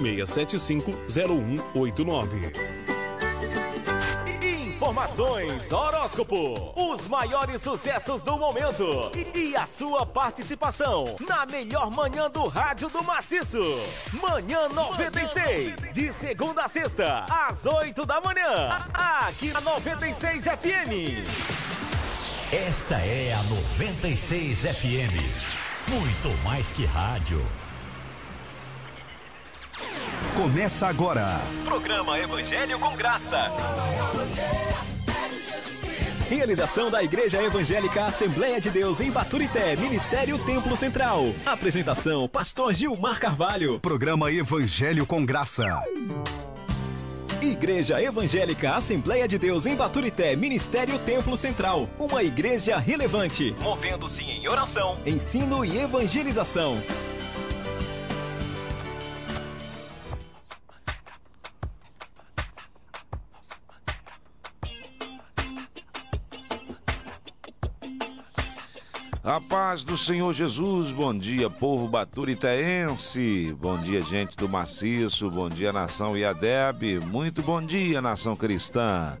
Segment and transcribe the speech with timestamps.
[0.00, 2.52] 675-0189.
[4.42, 12.48] Informações, horóscopo, os maiores sucessos do momento e a sua participação na melhor manhã do
[12.48, 13.60] rádio do Maciço.
[14.14, 21.28] Manhã 96, de segunda a sexta, às 8 da manhã, aqui na 96 FM.
[22.50, 25.12] Esta é a 96 FM.
[25.88, 27.44] Muito mais que rádio.
[30.40, 31.38] Começa agora.
[31.66, 33.54] Programa Evangelho com Graça.
[36.30, 41.34] Realização da Igreja Evangélica Assembleia de Deus em Baturité, Ministério Templo Central.
[41.44, 43.78] Apresentação: Pastor Gilmar Carvalho.
[43.80, 45.84] Programa Evangelho com Graça.
[47.42, 51.86] Igreja Evangélica Assembleia de Deus em Baturité, Ministério Templo Central.
[51.98, 53.54] Uma igreja relevante.
[53.60, 56.78] Movendo-se em oração, ensino e evangelização.
[69.22, 75.46] A paz do Senhor Jesus, bom dia, povo baturitaense, bom dia, gente do maciço, bom
[75.46, 79.18] dia, nação Iadeb, muito bom dia, nação cristã.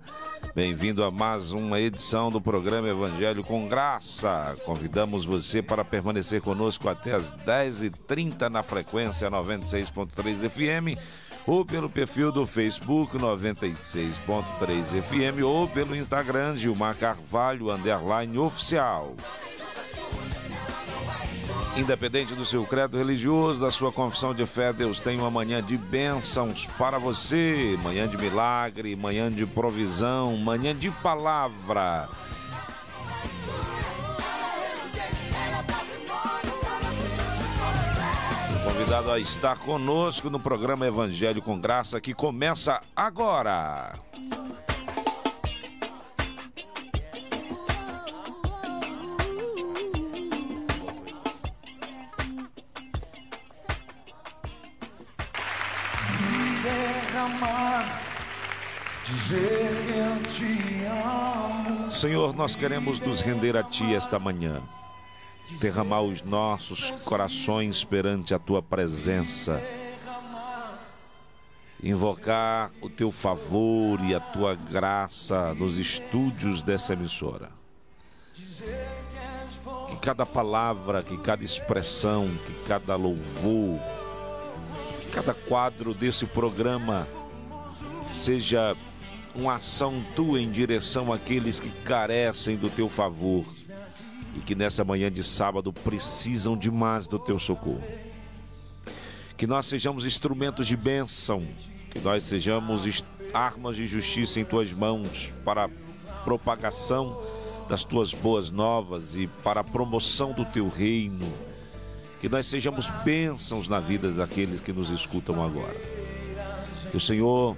[0.54, 4.56] Bem-vindo a mais uma edição do programa Evangelho com Graça.
[4.64, 10.98] Convidamos você para permanecer conosco até as 10h30 na frequência 96.3 FM
[11.46, 19.14] ou pelo perfil do Facebook 96.3 FM ou pelo Instagram Gilmar Carvalho Underline Oficial.
[21.80, 25.78] Independente do seu credo religioso, da sua confissão de fé, Deus tem uma manhã de
[25.78, 27.74] bênçãos para você.
[27.82, 32.06] Manhã de milagre, manhã de provisão, manhã de palavra.
[38.62, 43.98] Convidado a estar conosco no programa Evangelho com Graça que começa agora.
[59.10, 61.90] Dizer que eu te amo.
[61.90, 64.62] Senhor, nós queremos nos render a Ti esta manhã,
[65.58, 69.60] derramar os nossos corações perante a Tua presença,
[71.82, 77.50] invocar o Teu favor e a Tua graça nos estúdios dessa emissora.
[79.88, 83.80] Que cada palavra, que cada expressão, que cada louvor,
[85.10, 87.06] cada quadro desse programa
[88.12, 88.76] seja
[89.34, 93.44] uma ação tua em direção àqueles que carecem do teu favor
[94.36, 97.82] e que nessa manhã de sábado precisam demais do teu socorro.
[99.36, 101.46] Que nós sejamos instrumentos de bênção,
[101.90, 105.68] que nós sejamos armas de justiça em tuas mãos para a
[106.24, 107.20] propagação
[107.68, 111.49] das tuas boas novas e para a promoção do teu reino.
[112.20, 115.76] Que nós sejamos bênçãos na vida daqueles que nos escutam agora.
[116.90, 117.56] Que o Senhor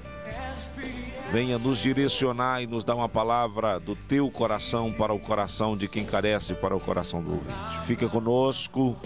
[1.33, 5.89] venha nos direcionar e nos dar uma palavra do teu coração para o coração de
[5.89, 7.87] quem carece, para o coração do ouvinte.
[7.87, 8.97] Fica conosco,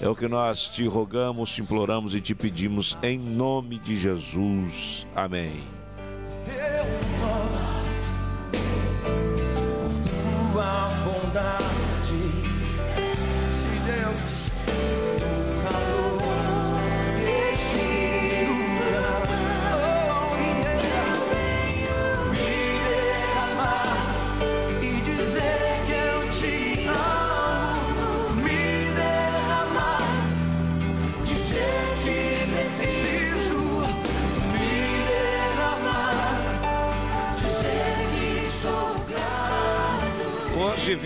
[0.00, 5.06] é o que nós te rogamos, te imploramos e te pedimos em nome de Jesus.
[5.14, 5.62] Amém.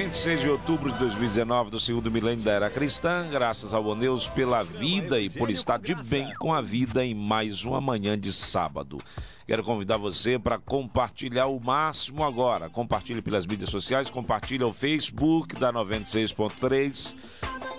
[0.04, 4.28] 26 de outubro de 2019, do segundo milênio da era cristã, graças ao bom Deus
[4.28, 8.30] pela vida e por estar de bem com a vida em mais uma manhã de
[8.30, 8.98] sábado.
[9.46, 12.68] Quero convidar você para compartilhar o máximo agora.
[12.68, 17.16] Compartilhe pelas mídias sociais, compartilhe o Facebook da 96.3,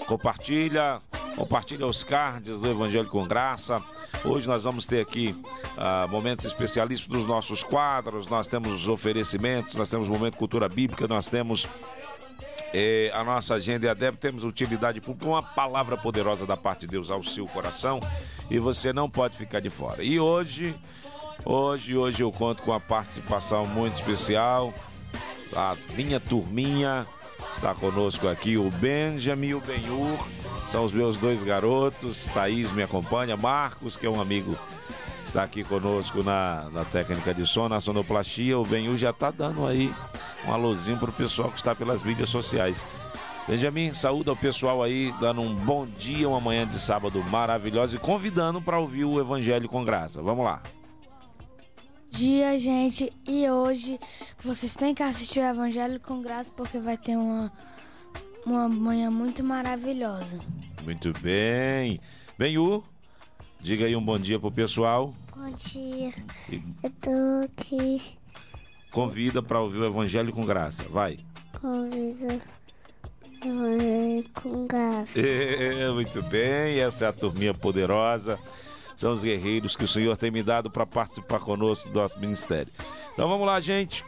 [0.07, 0.99] compartilha,
[1.35, 3.79] compartilha os cards do Evangelho com Graça.
[4.23, 5.35] Hoje nós vamos ter aqui
[5.77, 10.67] uh, momentos especialíssimos dos nossos quadros, nós temos os oferecimentos, nós temos o momento cultura
[10.67, 11.67] bíblica, nós temos
[12.73, 16.81] eh, a nossa agenda e a DEB, temos utilidade pública, uma palavra poderosa da parte
[16.81, 17.99] de Deus ao seu coração
[18.49, 20.03] e você não pode ficar de fora.
[20.03, 20.75] E hoje,
[21.43, 24.73] hoje, hoje eu conto com a participação muito especial,
[25.55, 27.05] a minha turminha,
[27.51, 30.27] está conosco aqui o Benjamin e o Benhur
[30.67, 32.27] São os meus dois garotos.
[32.33, 33.37] Thaís me acompanha.
[33.37, 34.57] Marcos, que é um amigo,
[35.25, 38.57] está aqui conosco na, na técnica de som, na sonoplastia.
[38.57, 39.93] O Benhu já está dando aí
[40.47, 42.85] um alôzinho para o pessoal que está pelas mídias sociais.
[43.47, 47.99] Benjamin, saúde ao pessoal aí, dando um bom dia, uma manhã de sábado maravilhosa e
[47.99, 50.21] convidando para ouvir o Evangelho com Graça.
[50.21, 50.63] Vamos lá.
[52.09, 53.11] dia, gente.
[53.27, 53.99] E hoje
[54.41, 57.51] vocês têm que assistir o Evangelho com Graça porque vai ter uma,
[58.45, 60.39] uma manhã muito maravilhosa.
[60.83, 61.99] Muito bem.
[62.37, 62.83] Benhu,
[63.65, 65.11] diga aí um bom dia pro pessoal.
[65.35, 66.13] Bom dia,
[66.83, 67.99] eu tô aqui
[68.91, 70.85] convida para ouvir o Evangelho com Graça.
[70.87, 71.17] Vai.
[71.59, 72.39] convida
[73.43, 75.17] eu com graça.
[75.19, 78.37] É, muito bem, essa é a turminha poderosa.
[78.95, 82.71] São os guerreiros que o Senhor tem me dado para participar conosco do nosso ministério.
[83.13, 84.05] Então vamos lá, gente.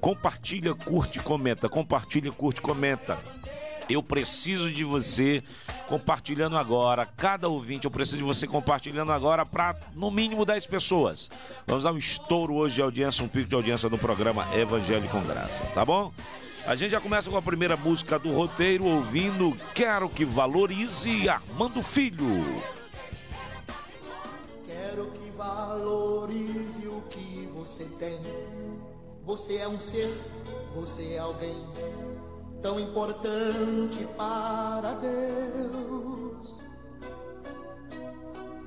[0.00, 1.68] Compartilha, curte, comenta.
[1.68, 3.18] Compartilha, curte, comenta.
[3.88, 5.42] Eu preciso de você
[5.86, 7.04] compartilhando agora.
[7.04, 11.30] Cada ouvinte, eu preciso de você compartilhando agora para no mínimo 10 pessoas.
[11.66, 15.22] Vamos dar um estouro hoje de audiência, um pico de audiência no programa Evangelho com
[15.22, 16.12] Graça, tá bom?
[16.66, 21.82] A gente já começa com a primeira música do roteiro, ouvindo Quero que Valorize Armando
[21.82, 22.62] Filho.
[24.64, 28.18] Quero que valorize o que você tem.
[29.26, 30.10] Você é um ser,
[30.74, 31.54] você é alguém
[32.64, 36.54] tão importante para Deus.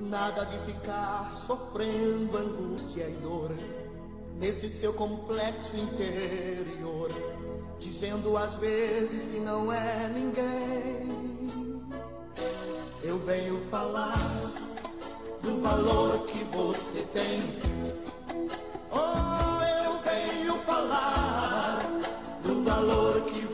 [0.00, 3.50] Nada de ficar sofrendo angústia e dor
[4.36, 7.10] nesse seu complexo interior,
[7.80, 11.50] dizendo às vezes que não é ninguém.
[13.02, 14.14] Eu venho falar
[15.42, 17.42] do valor que você tem.
[18.92, 21.80] Oh, eu venho falar
[22.44, 23.47] do valor que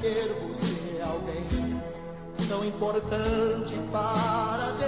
[0.00, 1.82] ser, você alguém
[2.48, 4.86] tão importante para Deus.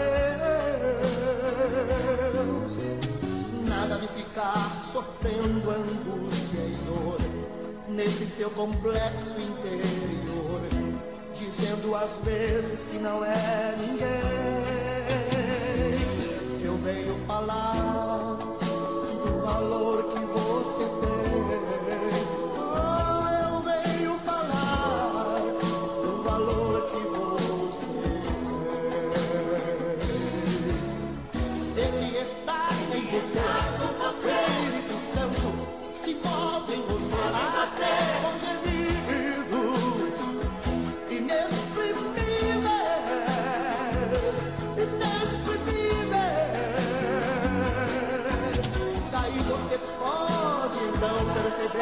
[3.69, 4.57] Nada de ficar
[4.93, 7.19] sofrendo angústia e dor
[7.89, 10.61] nesse seu complexo interior,
[11.35, 14.07] dizendo às vezes que não é ninguém.
[16.63, 18.37] Eu venho falar
[19.25, 21.10] do valor que você tem.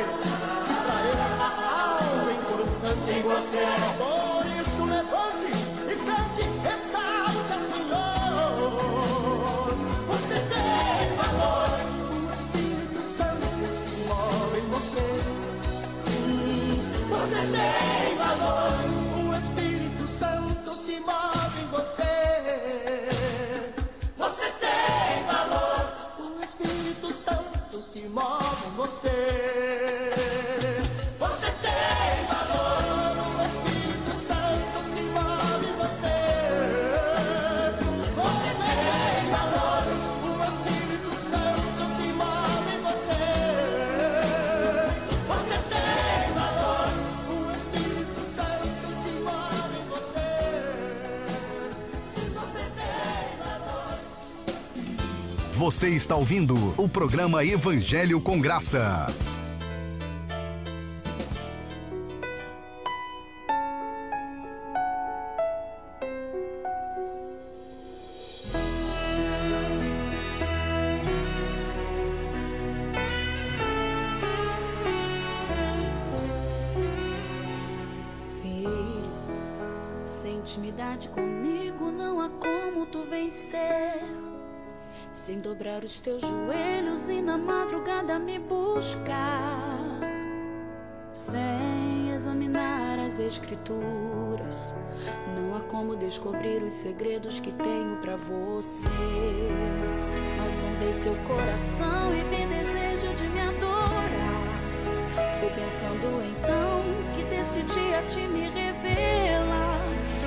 [0.01, 3.65] Então ele há algo importante em você.
[3.99, 4.08] Por
[55.69, 59.07] Você está ouvindo o programa Evangelho com Graça.
[105.79, 106.83] Pensando então
[107.15, 109.81] que decidi a ti me revelar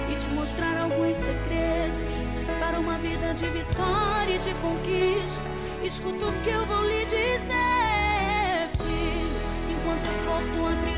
[0.10, 5.43] e te mostrar alguns segredos para uma vida de vitória e de conquista.
[5.84, 9.41] Escuta o que eu vou lhe dizer, filho.
[9.70, 10.90] Enquanto for tua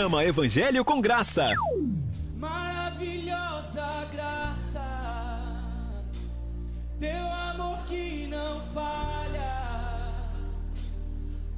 [0.00, 1.54] Programa Evangelho com Graça.
[2.34, 4.80] Maravilhosa graça,
[6.98, 9.60] teu amor que não falha,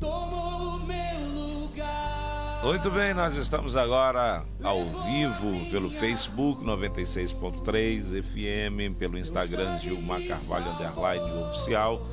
[0.00, 2.62] tomou o meu lugar.
[2.64, 10.68] Muito bem, nós estamos agora ao vivo pelo Facebook 96.3 FM, pelo Instagram Gilmar Carvalho
[10.72, 12.04] Underline Oficial.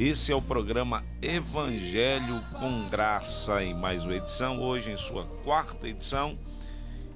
[0.00, 5.86] Esse é o programa Evangelho com Graça em mais uma edição, hoje em sua quarta
[5.86, 6.38] edição.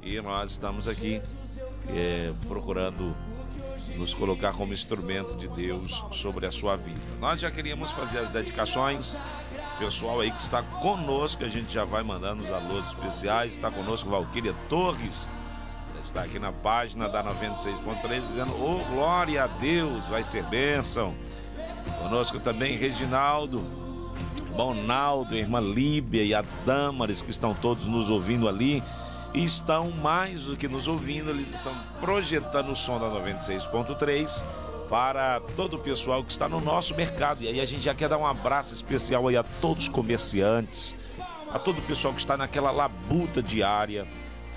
[0.02, 1.18] E nós estamos aqui
[1.88, 3.16] é, procurando
[3.96, 7.00] nos colocar como instrumento de Deus sobre a sua vida.
[7.18, 9.18] Nós já queríamos fazer as dedicações.
[9.78, 13.52] Pessoal aí que está conosco, a gente já vai mandando os alôs especiais.
[13.52, 15.26] Está conosco Valquíria Torres,
[16.02, 21.14] está aqui na página da 96.3 dizendo: Ô oh, glória a Deus, vai ser bênção.
[21.98, 23.62] Conosco também Reginaldo,
[24.56, 28.82] Bonaldo, irmã Líbia e a Damares, que estão todos nos ouvindo ali.
[29.32, 34.44] E estão mais do que nos ouvindo, eles estão projetando o som da 96.3
[34.88, 37.42] para todo o pessoal que está no nosso mercado.
[37.42, 40.94] E aí a gente já quer dar um abraço especial aí a todos os comerciantes,
[41.52, 44.06] a todo o pessoal que está naquela labuta diária,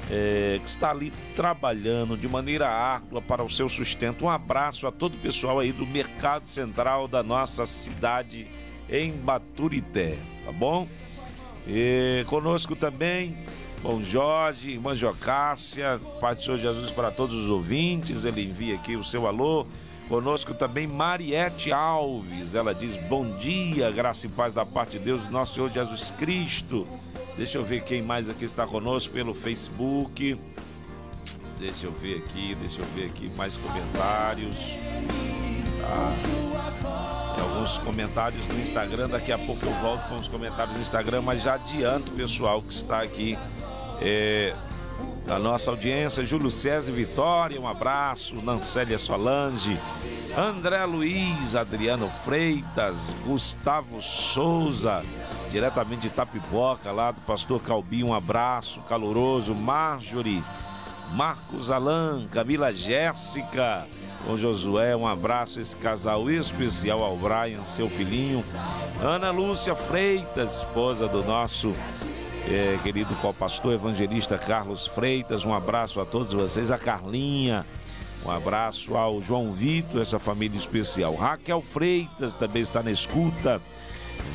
[0.10, 4.26] é, que está ali trabalhando de maneira árdua para o seu sustento.
[4.26, 8.48] Um abraço a todo o pessoal aí do Mercado Central da nossa cidade
[8.90, 10.88] em Baturité, tá bom?
[11.68, 13.38] E conosco também,
[13.82, 18.96] bom Jorge, irmã Jocássia, Pai do Senhor Jesus para todos os ouvintes, ele envia aqui
[18.96, 19.68] o seu alô.
[20.08, 25.30] Conosco também Mariette Alves, ela diz bom dia, graça e paz da parte de Deus,
[25.30, 26.88] nosso Senhor Jesus Cristo.
[27.38, 30.38] Deixa eu ver quem mais aqui está conosco pelo Facebook.
[31.60, 34.56] Deixa eu ver aqui, deixa eu ver aqui mais comentários.
[35.80, 36.12] Tá.
[37.36, 41.22] Tem alguns comentários no Instagram, daqui a pouco eu volto com os comentários no Instagram,
[41.22, 43.38] mas já adianto, pessoal, que está aqui
[44.02, 44.56] é,
[45.28, 49.80] da nossa audiência, Júlio César Vitória, um abraço, Nancélia Solange,
[50.36, 55.04] André Luiz, Adriano Freitas, Gustavo Souza,
[55.50, 60.44] diretamente de Tapipoca, lá do pastor Calbi, um abraço caloroso, Marjorie,
[61.14, 63.88] Marcos Alan, Camila Jéssica,
[64.26, 65.60] com Josué, um abraço.
[65.60, 68.44] Esse casal especial ao Brian, seu filhinho,
[69.02, 71.74] Ana Lúcia Freitas, esposa do nosso
[72.50, 77.66] é, querido co-pastor evangelista Carlos Freitas, um abraço a todos vocês, a Carlinha,
[78.26, 81.16] um abraço ao João Vitor, essa família especial.
[81.16, 83.62] Raquel Freitas também está na escuta.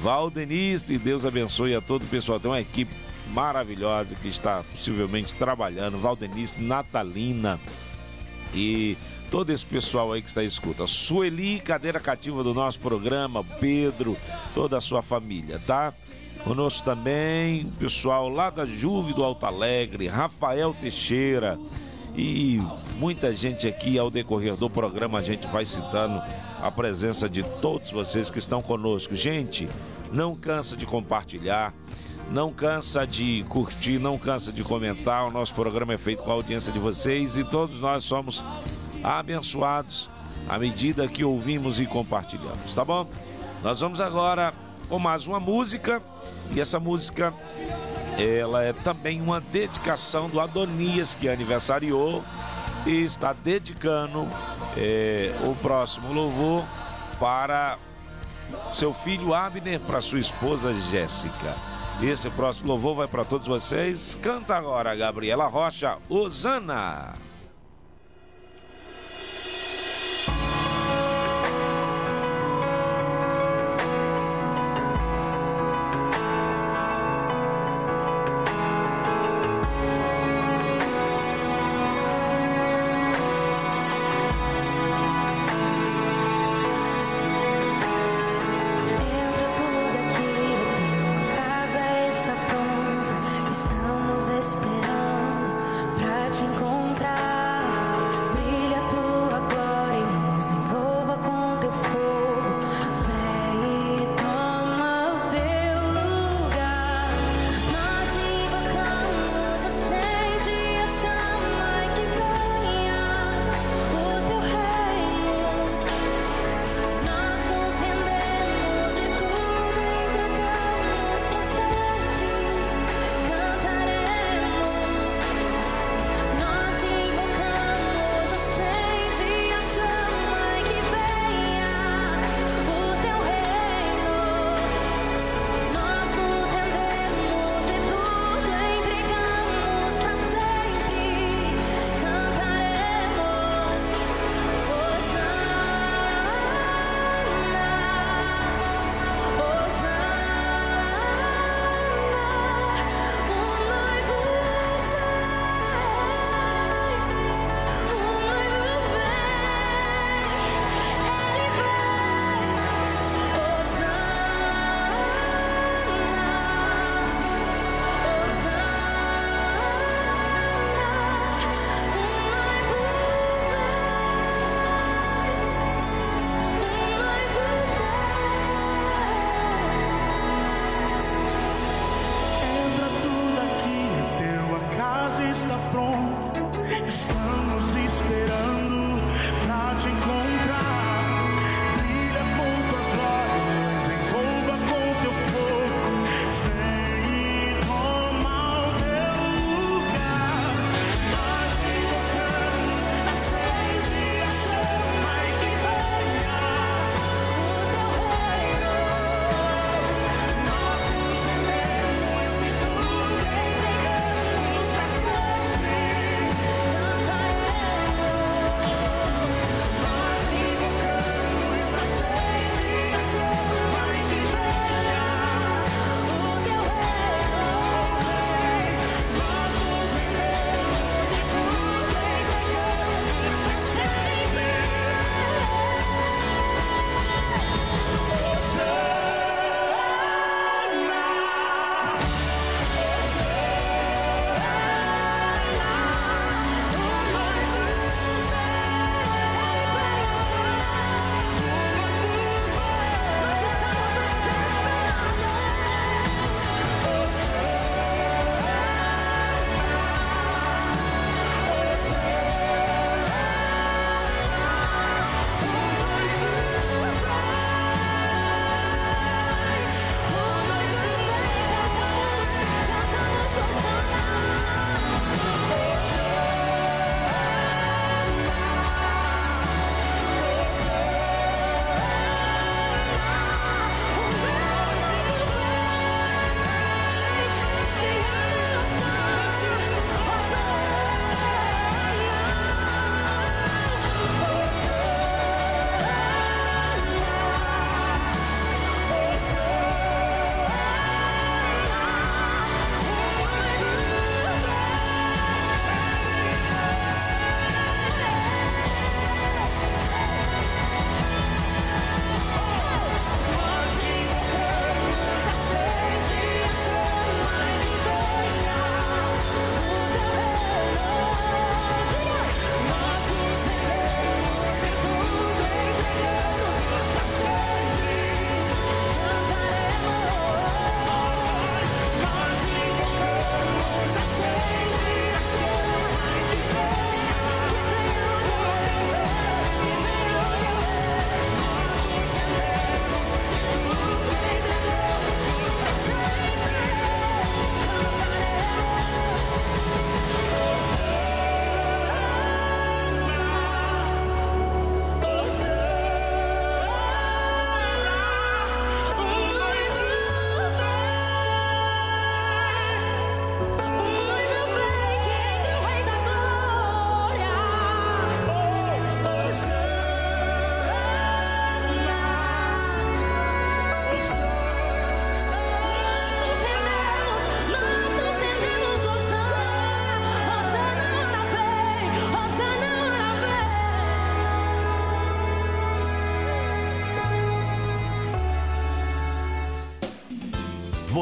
[0.02, 2.40] Valdenice, Deus abençoe a todo o pessoal.
[2.40, 2.92] Tem uma equipe
[3.32, 5.98] maravilhosa que está possivelmente trabalhando.
[5.98, 7.58] Valdenice, Natalina
[8.54, 8.96] e
[9.30, 10.86] todo esse pessoal aí que está em escuta.
[10.86, 14.16] Sueli, cadeira cativa do nosso programa, Pedro,
[14.54, 15.92] toda a sua família, tá?
[16.44, 21.58] Conosco também o pessoal lá da Juve do Alto Alegre, Rafael Teixeira
[22.16, 22.60] e
[22.98, 26.20] muita gente aqui ao decorrer do programa a gente vai citando
[26.62, 29.16] a presença de todos vocês que estão conosco.
[29.16, 29.68] Gente,
[30.12, 31.74] não cansa de compartilhar,
[32.30, 35.26] não cansa de curtir, não cansa de comentar.
[35.26, 38.44] O nosso programa é feito com a audiência de vocês e todos nós somos
[39.02, 40.08] abençoados
[40.48, 43.08] à medida que ouvimos e compartilhamos, tá bom?
[43.62, 44.54] Nós vamos agora
[44.88, 46.00] com mais uma música
[46.54, 47.34] e essa música
[48.18, 52.22] ela é também uma dedicação do Adonias que aniversariou
[52.86, 54.28] e está dedicando
[54.76, 56.64] é, o próximo louvor
[57.18, 57.78] para
[58.74, 61.54] seu filho Abner, para sua esposa Jéssica.
[62.02, 64.18] Esse próximo louvor vai para todos vocês.
[64.20, 67.14] Canta agora, Gabriela Rocha, Osana.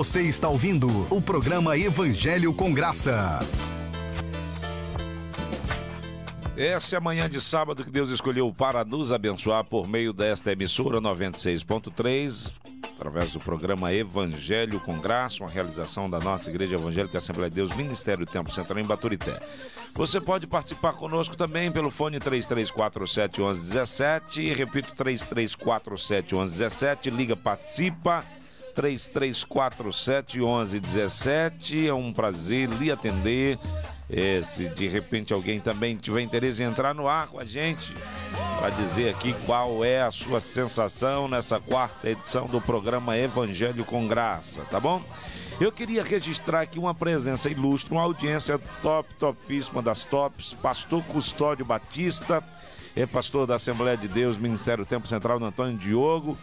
[0.01, 3.39] Você está ouvindo o programa Evangelho com Graça.
[6.57, 10.53] Essa é a manhã de sábado que Deus escolheu para nos abençoar por meio desta
[10.53, 12.51] emissora 96.3,
[12.97, 17.77] através do programa Evangelho com Graça, uma realização da nossa Igreja Evangélica Assembleia de Deus,
[17.77, 19.39] Ministério Tempo Central em Baturité.
[19.93, 28.25] Você pode participar conosco também pelo fone 3347 1117, repito 3347 1117, liga, participa.
[28.75, 31.89] 3347 1117.
[31.89, 33.59] É um prazer lhe atender.
[34.13, 37.95] É, se de repente alguém também tiver interesse em entrar no ar com a gente,
[38.59, 44.09] para dizer aqui qual é a sua sensação nessa quarta edição do programa Evangelho com
[44.09, 45.01] Graça, tá bom?
[45.61, 51.65] Eu queria registrar aqui uma presença ilustre, uma audiência top, topíssima das tops, Pastor Custódio
[51.65, 52.43] Batista,
[53.01, 56.37] é pastor da Assembleia de Deus, Ministério Tempo Central do Antônio Diogo.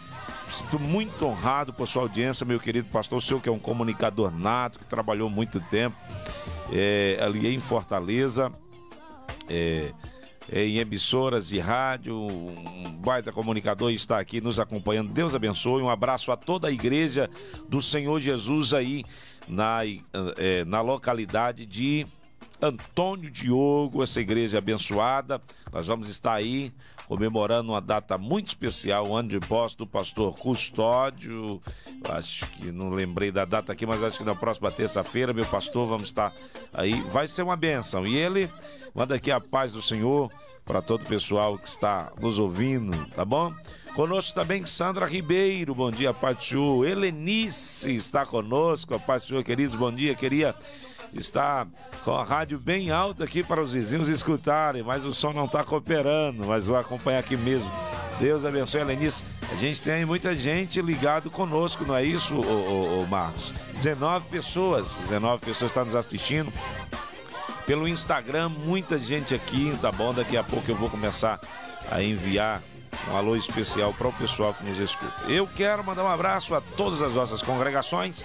[0.50, 4.32] Sinto muito honrado por sua audiência, meu querido pastor, o senhor que é um comunicador
[4.32, 5.96] nato, que trabalhou muito tempo
[6.72, 8.52] é, ali em Fortaleza,
[9.48, 9.92] é,
[10.52, 15.12] é, em emissoras de rádio, um baita comunicador está aqui nos acompanhando.
[15.12, 17.30] Deus abençoe, um abraço a toda a igreja
[17.68, 19.04] do Senhor Jesus aí
[19.48, 19.82] na,
[20.38, 22.08] é, na localidade de
[22.62, 25.42] Antônio Diogo, essa igreja abençoada.
[25.72, 26.72] Nós vamos estar aí
[27.08, 31.62] comemorando uma data muito especial, o ano de posse do pastor Custódio.
[32.10, 35.88] Acho que não lembrei da data aqui, mas acho que na próxima terça-feira, meu pastor,
[35.88, 36.34] vamos estar
[36.74, 37.00] aí.
[37.02, 38.06] Vai ser uma benção.
[38.06, 38.50] E ele
[38.94, 40.32] manda aqui a paz do Senhor
[40.66, 43.54] para todo o pessoal que está nos ouvindo, tá bom?
[43.96, 46.86] Conosco também Sandra Ribeiro, bom dia, Senhor.
[46.86, 50.14] Helenice está conosco, a paz do Senhor, queridos, bom dia.
[50.14, 50.54] Queria
[51.14, 51.66] está
[52.04, 55.64] com a rádio bem alta aqui para os vizinhos escutarem, mas o som não está
[55.64, 57.72] cooperando, mas vou acompanhar aqui mesmo.
[58.20, 59.24] Deus abençoe Lenice.
[59.52, 63.54] A gente tem muita gente ligado conosco, não é isso, ô, ô, ô Marcos?
[63.74, 66.52] 19 pessoas, 19 pessoas estão nos assistindo.
[67.66, 70.14] Pelo Instagram, muita gente aqui, tá bom?
[70.14, 71.40] Daqui a pouco eu vou começar
[71.92, 72.62] a enviar
[73.12, 75.30] um alô especial para o pessoal que nos escuta.
[75.30, 78.24] Eu quero mandar um abraço a todas as nossas congregações,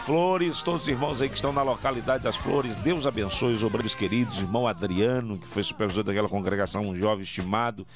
[0.00, 3.94] Flores, todos os irmãos aí que estão na localidade das Flores, Deus abençoe os obreiros
[3.94, 7.86] queridos, irmão Adriano, que foi supervisor daquela congregação, um jovem estimado,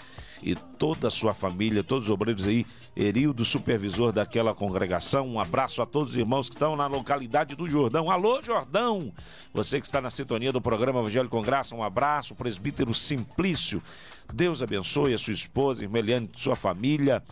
[0.43, 5.27] e toda a sua família, todos os obreiros aí, Erildo, supervisor daquela congregação.
[5.27, 8.11] Um abraço a todos os irmãos que estão na localidade do Jordão.
[8.11, 9.11] Alô, Jordão!
[9.55, 13.83] Você que está na sintonia do programa Evangelho com Graça, um abraço, presbítero Simplício.
[14.33, 17.23] Deus abençoe a sua esposa, irmã Eliane, sua família.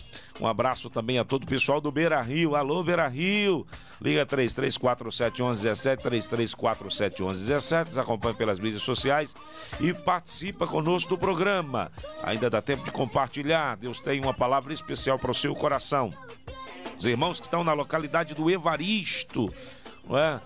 [0.41, 2.55] Um abraço também a todo o pessoal do Beira Rio.
[2.55, 3.67] Alô, Beira Rio!
[4.01, 7.87] Liga 33471117, 33471117.
[7.87, 9.35] Nos acompanhe pelas mídias sociais
[9.81, 11.91] e participa conosco do programa.
[12.23, 13.77] Ainda dá tempo de compartilhar.
[13.77, 16.13] Deus tem uma palavra especial para o seu coração.
[16.99, 19.53] Os irmãos que estão na localidade do Evaristo,
[20.09, 20.41] não é?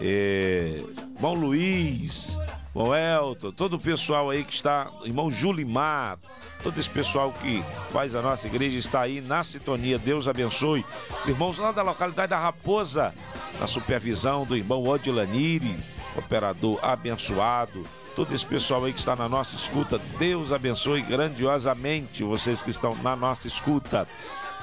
[0.00, 0.82] É,
[1.20, 2.36] Luiz,
[2.74, 6.18] Bom, Elton, todo o pessoal aí que está, irmão Julimar,
[6.60, 9.96] todo esse pessoal que faz a nossa igreja está aí na sintonia.
[9.96, 10.84] Deus abençoe.
[11.22, 13.14] Os irmãos lá da localidade da Raposa,
[13.60, 15.78] na supervisão do irmão Odilaniri,
[16.16, 17.86] operador abençoado.
[18.16, 22.96] Todo esse pessoal aí que está na nossa escuta, Deus abençoe grandiosamente vocês que estão
[22.96, 24.08] na nossa escuta.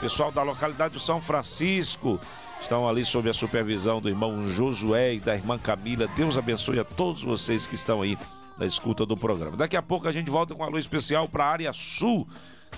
[0.02, 2.19] Pessoal da localidade do São Francisco,
[2.62, 6.08] estão ali sob a supervisão do irmão Josué e da irmã Camila.
[6.15, 8.17] Deus abençoe a todos vocês que estão aí
[8.58, 9.58] na escuta do programa.
[9.58, 12.28] Daqui a pouco a gente volta com a luz especial para a área sul.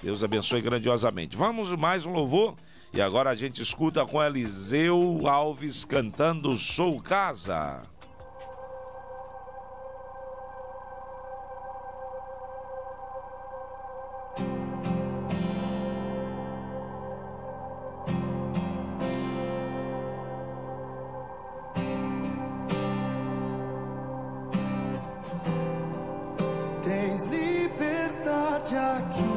[0.01, 1.37] Deus abençoe grandiosamente.
[1.37, 2.55] Vamos mais um louvor
[2.93, 7.83] e agora a gente escuta com Eliseu Alves cantando Sou Casa.
[14.35, 14.62] Tens
[28.73, 29.32] jockey.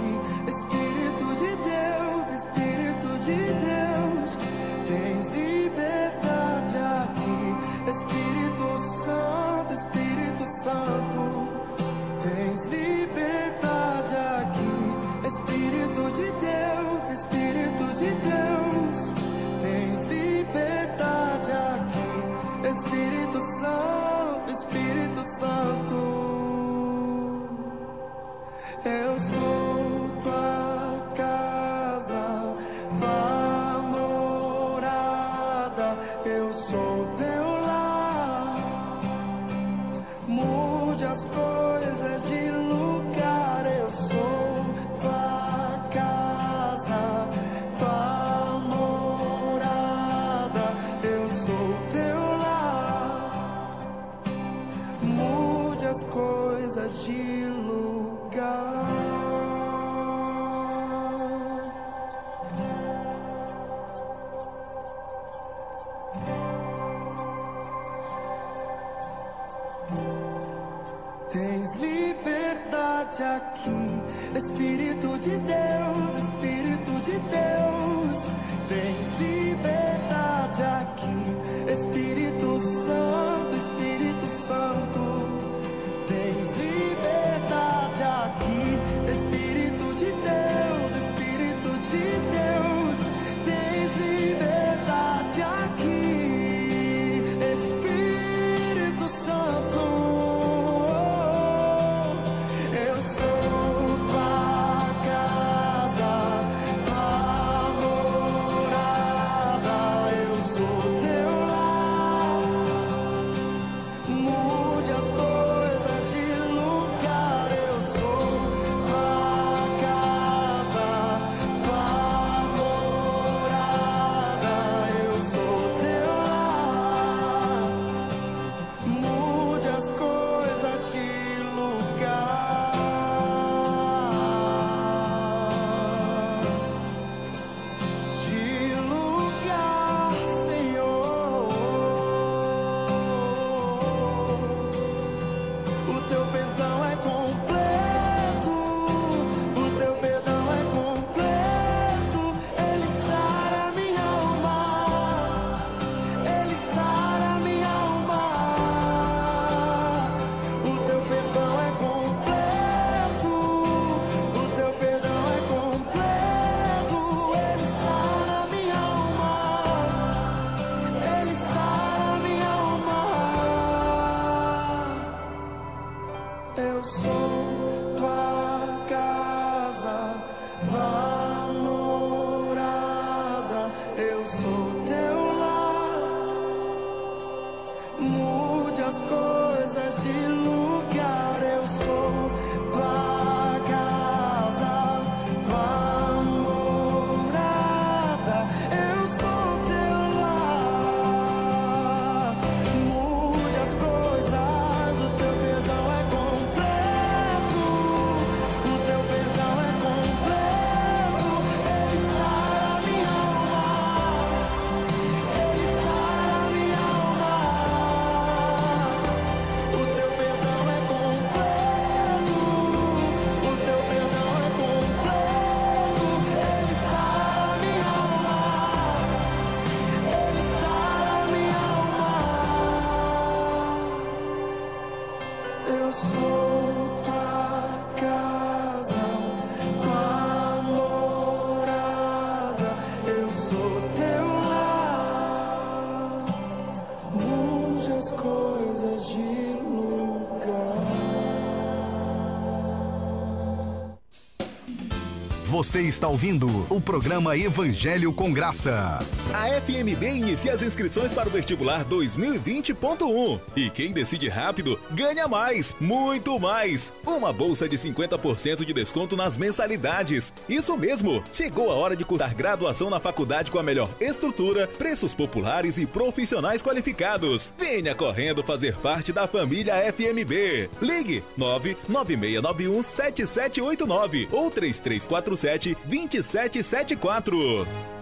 [255.67, 259.01] Você está ouvindo o programa Evangelho com Graça.
[259.37, 265.77] A FMB inicia as inscrições para o vestibular 2020.1 e quem decide rápido ganha mais,
[265.79, 266.91] muito mais.
[267.05, 270.33] Uma bolsa de 50% de desconto nas mensalidades.
[270.49, 275.15] Isso mesmo, chegou a hora de cursar graduação na faculdade com a melhor estrutura, preços
[275.15, 277.53] populares e profissionais qualificados.
[277.59, 280.71] Venha correndo fazer parte da família FMB.
[280.81, 287.96] Ligue 99691 7789 ou 3347 2774.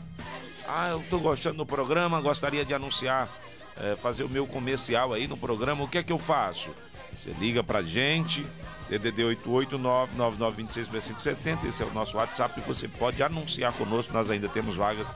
[0.66, 3.28] Ah, eu tô gostando do programa, gostaria de anunciar,
[3.76, 5.84] eh, fazer o meu comercial aí no programa.
[5.84, 6.70] O que é que eu faço?
[7.18, 8.46] Você liga pra gente,
[8.88, 14.76] DDD 889-9926-6570, esse é o nosso WhatsApp e você pode anunciar conosco, nós ainda temos
[14.76, 15.06] vagas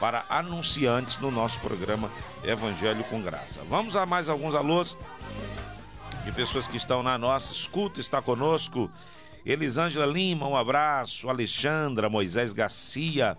[0.00, 2.10] para anunciantes no nosso programa
[2.44, 3.62] Evangelho com Graça.
[3.68, 4.96] Vamos a mais alguns alôs
[6.24, 8.90] de pessoas que estão na nossa escuta, está conosco
[9.44, 13.38] Elisângela Lima, um abraço, Alexandra, Moisés Garcia,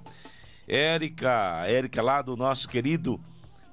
[0.66, 3.20] Érica, Érica lá do nosso querido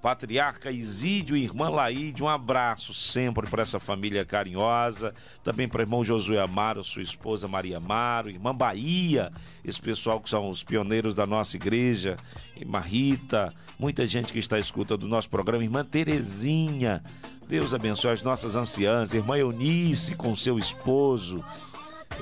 [0.04, 5.82] patriarca Isídio e irmã Laíde, um abraço sempre para essa família carinhosa, também para o
[5.82, 9.32] irmão Josué Amaro, sua esposa Maria Amaro, irmã Bahia,
[9.64, 12.18] esse pessoal que são os pioneiros da nossa igreja,
[12.54, 17.02] irmã Rita, muita gente que está escutando do nosso programa, irmã Terezinha,
[17.48, 21.42] Deus abençoe as nossas anciãs, irmã Eunice com seu esposo,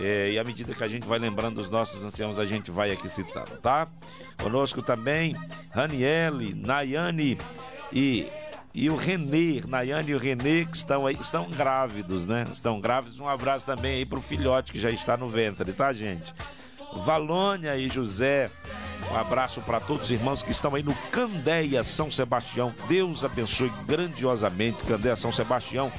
[0.01, 2.91] é, e à medida que a gente vai lembrando dos nossos anciãos, a gente vai
[2.91, 3.87] aqui citando, tá?
[4.43, 5.37] Conosco também
[5.71, 7.39] Raniele, Nayane
[7.93, 8.27] e,
[8.75, 12.47] e o Renê, Nayane e o Renê, que estão aí, estão grávidos, né?
[12.51, 13.21] Estão grávidos.
[13.21, 16.33] Um abraço também aí pro filhote que já está no ventre, tá, gente?
[17.05, 18.51] Valônia e José,
[19.11, 22.75] um abraço para todos os irmãos que estão aí no Candeia São Sebastião.
[22.87, 25.93] Deus abençoe grandiosamente Candeia São Sebastião.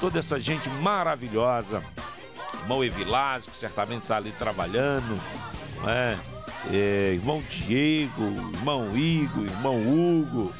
[0.00, 1.82] Toda essa gente maravilhosa
[2.62, 5.20] irmão Evilás, que certamente está ali trabalhando,
[5.84, 6.18] né?
[6.70, 8.22] É, irmão Diego,
[8.54, 10.52] irmão Igor, irmão Hugo,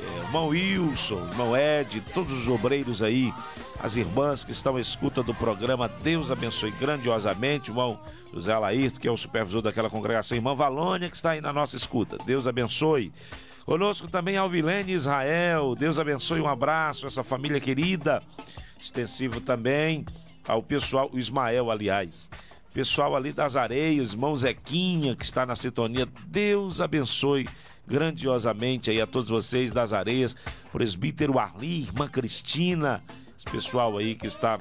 [0.00, 3.32] é, irmão Wilson, irmão Ed, todos os obreiros aí,
[3.78, 8.00] as irmãs que estão à escuta do programa, Deus abençoe grandiosamente, irmão
[8.32, 11.76] José Alairto, que é o supervisor daquela congregação, irmã Valônia, que está aí na nossa
[11.76, 13.12] escuta, Deus abençoe.
[13.66, 18.22] Conosco também Alvilene Israel, Deus abençoe, um abraço, essa família querida,
[18.80, 20.06] extensivo também
[20.46, 22.30] ao pessoal, o Ismael, aliás.
[22.72, 26.08] Pessoal ali das areias, irmão Zequinha, que está na sintonia.
[26.26, 27.48] Deus abençoe
[27.86, 30.34] grandiosamente aí a todos vocês das areias.
[30.72, 33.02] Presbítero Arli, irmã Cristina,
[33.38, 34.58] esse pessoal aí que está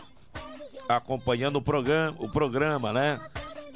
[0.88, 3.20] acompanhando o programa, o programa né?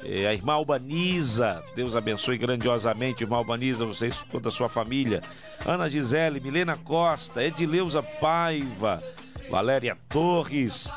[0.04, 5.22] É, a irmã Albaniza, Deus abençoe grandiosamente, irmã Albaniza, vocês, toda a sua família.
[5.66, 9.02] Ana Gisele, Milena Costa, Edileuza Paiva,
[9.50, 10.90] Valéria Torres,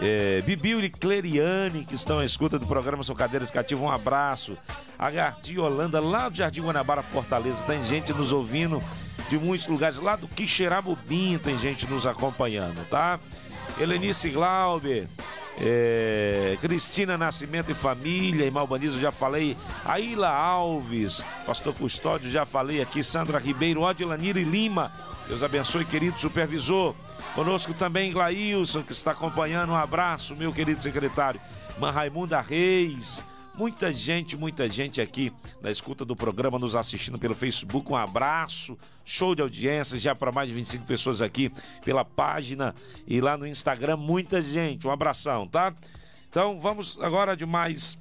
[0.00, 4.56] é, Bibiu e Cleriane, que estão à escuta do programa São Cadeiras Cativas, um abraço.
[4.98, 8.82] A Gardi Holanda, lá do Jardim Guanabara, Fortaleza, tem gente nos ouvindo
[9.28, 13.18] de muitos lugares, lá do Quixeramobim tem gente nos acompanhando, tá?
[13.78, 15.08] Helenice Glauber,
[15.60, 19.56] é, Cristina Nascimento e Família, irmã Albanizo, já falei.
[19.84, 23.02] Aila Alves, Pastor Custódio, já falei aqui.
[23.02, 24.92] Sandra Ribeiro, Odilanira e Lima.
[25.28, 26.94] Deus abençoe, querido supervisor.
[27.36, 29.68] Conosco também Glailson, que está acompanhando.
[29.68, 31.38] Um abraço, meu querido secretário.
[31.78, 33.22] Man Raimunda Reis.
[33.54, 35.30] Muita gente, muita gente aqui
[35.60, 37.92] na escuta do programa, nos assistindo pelo Facebook.
[37.92, 41.52] Um abraço, show de audiência, já para mais de 25 pessoas aqui
[41.84, 42.74] pela página
[43.06, 43.98] e lá no Instagram.
[43.98, 45.74] Muita gente, um abração, tá?
[46.30, 47.98] Então vamos agora de mais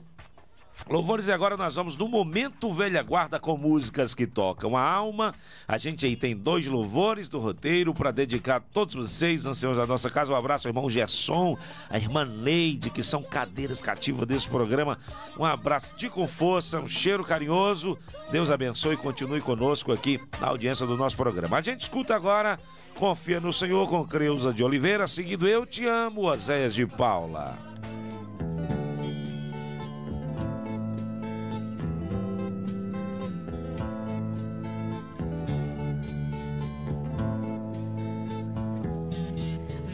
[0.88, 5.34] Louvores e agora nós vamos no Momento Velha Guarda com músicas que tocam a alma.
[5.68, 9.88] A gente aí tem dois louvores do roteiro para dedicar a todos vocês, anciãos da
[9.88, 10.32] nossa casa.
[10.32, 11.58] Um abraço ao irmão Gerson,
[11.90, 15.00] a irmã Neide, que são cadeiras cativas desse programa.
[15.40, 17.98] Um abraço de com força, um cheiro carinhoso.
[18.32, 21.58] Deus abençoe e continue conosco aqui na audiência do nosso programa.
[21.58, 22.60] A gente escuta agora
[22.96, 27.58] Confia no Senhor com Creuza de Oliveira, seguido Eu Te Amo, Oséias de Paula.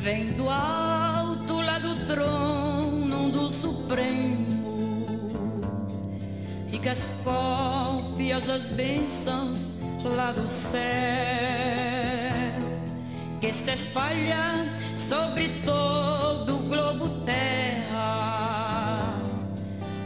[0.02, 4.97] Vem do alto lá do trono do Supremo,
[6.68, 9.74] ricas cópias das bênçãos
[10.04, 10.82] lá do céu,
[13.39, 19.20] que se espalha sobre todo o globo terra,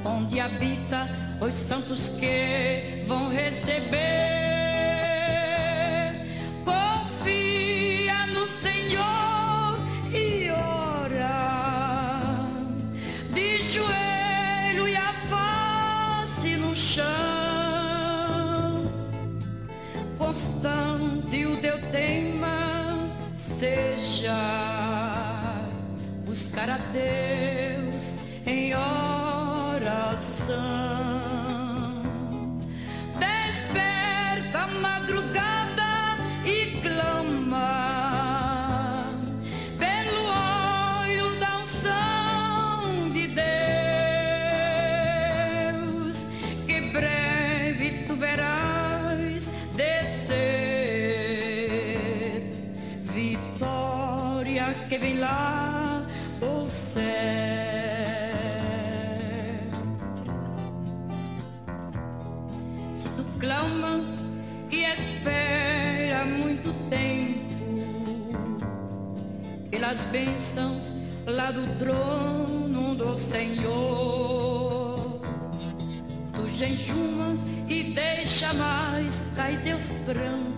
[0.03, 1.07] onde habita
[1.39, 4.54] os santos que vão receber.
[21.35, 24.31] Constante o teu tema seja
[26.25, 28.15] buscar a Deus
[28.45, 28.73] em
[29.73, 30.05] oração.
[69.95, 70.93] Pelas bênçãos
[71.25, 75.21] lá do trono do Senhor,
[76.33, 80.55] tu jejuas e deixa mais cair teus prantos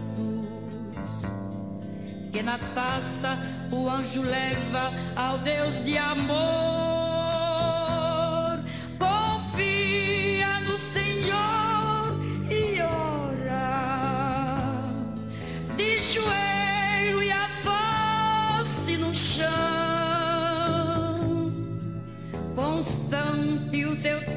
[2.31, 3.37] que na taça
[3.71, 6.86] o anjo leva ao Deus de amor.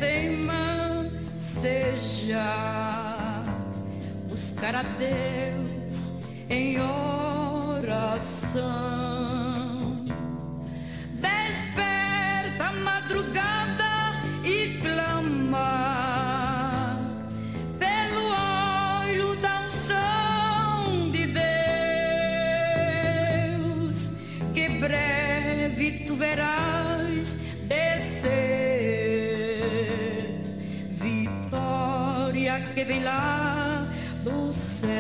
[0.01, 2.43] Tema seja
[4.29, 6.81] buscar a Deus em
[7.81, 8.31] oração.
[32.91, 33.87] Vem lá
[34.25, 34.91] do céu.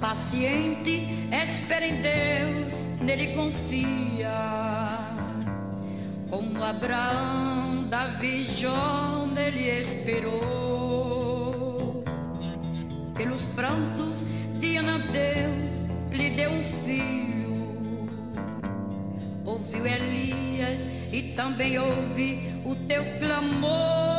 [0.00, 4.34] Paciente, espera em Deus, nele confia.
[6.28, 10.42] Como Abraão, Davi, Jó, nele esperou.
[13.14, 14.24] Pelos prantos
[14.58, 17.52] de Ana, Deus lhe deu um filho.
[19.44, 24.11] Ouviu Elias e também ouve o teu clamor.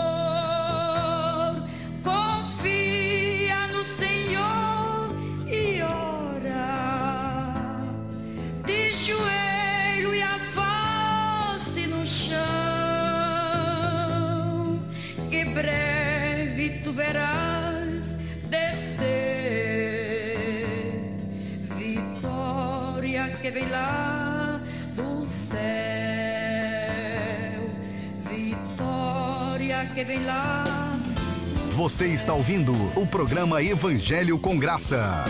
[31.83, 35.25] Você está ouvindo o programa Evangelho com Graça.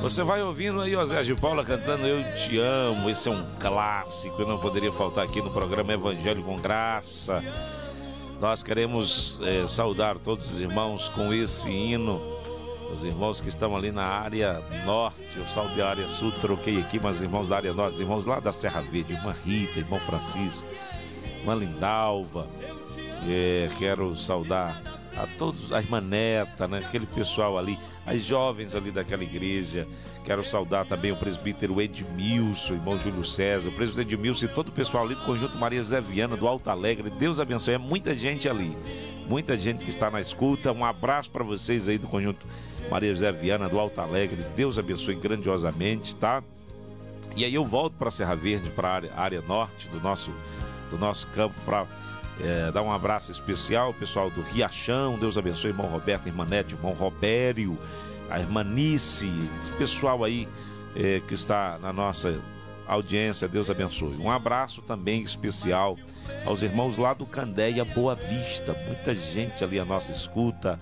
[0.00, 3.10] Você vai ouvindo aí o Zé de Paula cantando Eu Te Amo.
[3.10, 7.42] Esse é um clássico, eu não poderia faltar aqui no programa Evangelho com Graça.
[8.40, 12.20] Nós queremos eh, saudar todos os irmãos com esse hino.
[12.92, 17.00] Os irmãos que estão ali na área norte, eu salve a área sul, troquei aqui,
[17.02, 19.98] mas os irmãos da área norte, os irmãos lá da Serra Verde, irmã Rita, irmão
[20.00, 20.66] Francisco,
[21.40, 22.46] irmã Lindalva.
[23.26, 24.80] Eh, quero saudar
[25.16, 26.78] a todos, a irmã Neta, né?
[26.78, 29.86] aquele pessoal ali, as jovens ali daquela igreja.
[30.24, 34.68] Quero saudar também o presbítero Edmilson, o irmão Júlio César, o presbítero Edmilson e todo
[34.68, 37.10] o pessoal ali do Conjunto Maria José Viana, do Alto Alegre.
[37.10, 37.74] Deus abençoe.
[37.74, 38.76] É muita gente ali,
[39.28, 40.72] muita gente que está na escuta.
[40.72, 42.46] Um abraço para vocês aí do Conjunto
[42.90, 44.44] Maria José Viana, do Alto Alegre.
[44.54, 46.42] Deus abençoe grandiosamente, tá?
[47.36, 50.32] E aí eu volto para Serra Verde, para a área, norte do nosso,
[50.90, 51.86] do nosso campo, para
[52.40, 55.18] é, dar um abraço especial pessoal do Riachão.
[55.18, 57.78] Deus abençoe, irmão Roberto, irmã Nete, irmão Robério,
[58.30, 59.30] a irmã Nice,
[59.60, 60.48] esse pessoal aí
[60.94, 62.40] é, que está na nossa
[62.86, 63.48] audiência.
[63.48, 64.16] Deus abençoe.
[64.18, 65.96] Um abraço também especial
[66.44, 68.74] aos irmãos lá do Candeia Boa Vista.
[68.86, 70.78] Muita gente ali a nossa escuta.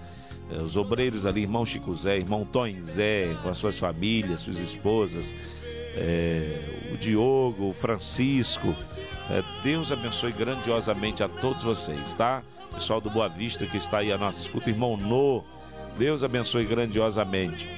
[0.50, 4.58] É, os obreiros ali, irmão Chico Zé, irmão Tom Zé, com as suas famílias, suas
[4.58, 5.34] esposas.
[5.96, 8.74] É, o Diogo, o Francisco,
[9.30, 12.42] é, Deus abençoe grandiosamente a todos vocês, tá?
[12.72, 15.44] Pessoal do Boa Vista que está aí a nossa escuta, irmão No,
[15.96, 17.68] Deus abençoe grandiosamente.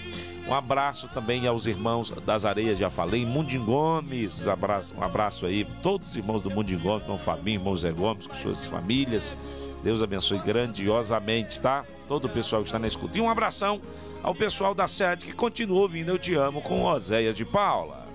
[0.48, 5.44] Um abraço também aos irmãos das Areias, já falei, Mundim Gomes, um abraço, um abraço
[5.44, 9.34] aí, todos os irmãos do Mundim Gomes, irmão Fabinho, irmão Zé Gomes, com suas famílias.
[9.82, 11.84] Deus abençoe grandiosamente, tá?
[12.08, 13.18] Todo o pessoal que está na escuta.
[13.18, 13.80] E um abração
[14.22, 18.05] ao pessoal da sede que continua ouvindo Eu Te Amo com Oséias de Paula.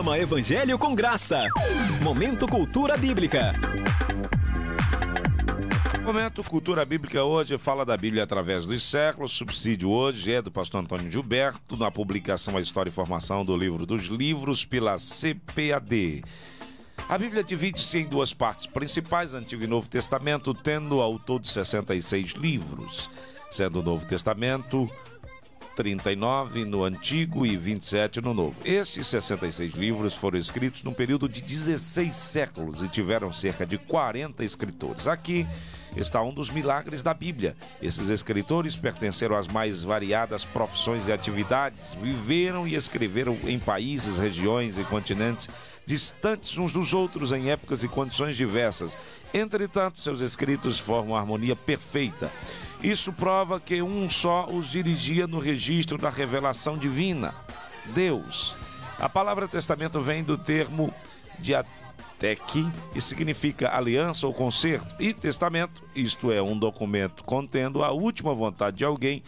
[0.00, 1.46] Programa Evangelho com Graça.
[2.00, 3.52] Momento Cultura Bíblica.
[6.02, 9.32] Momento Cultura Bíblica hoje fala da Bíblia através dos séculos.
[9.32, 13.84] Subsídio hoje é do pastor Antônio Gilberto, na publicação A História e Formação do Livro
[13.84, 16.24] dos Livros pela CPAD.
[17.06, 22.32] A Bíblia divide-se em duas partes principais, Antigo e Novo Testamento, tendo ao todo 66
[22.32, 23.10] livros,
[23.50, 24.88] sendo o Novo Testamento
[25.76, 28.60] 39 no Antigo e 27 no Novo.
[28.64, 34.44] Estes 66 livros foram escritos num período de 16 séculos e tiveram cerca de 40
[34.44, 35.06] escritores.
[35.06, 35.46] Aqui
[35.96, 37.56] está um dos milagres da Bíblia.
[37.82, 44.78] Esses escritores pertenceram às mais variadas profissões e atividades, viveram e escreveram em países, regiões
[44.78, 45.48] e continentes
[45.86, 48.96] distantes uns dos outros em épocas e condições diversas.
[49.34, 52.30] Entretanto, seus escritos formam uma harmonia perfeita.
[52.82, 57.34] Isso prova que um só os dirigia no registro da revelação divina,
[57.86, 58.56] Deus.
[58.98, 60.92] A palavra testamento vem do termo
[61.38, 68.34] diatec e significa aliança ou concerto, e testamento, isto é, um documento contendo a última
[68.34, 69.22] vontade de alguém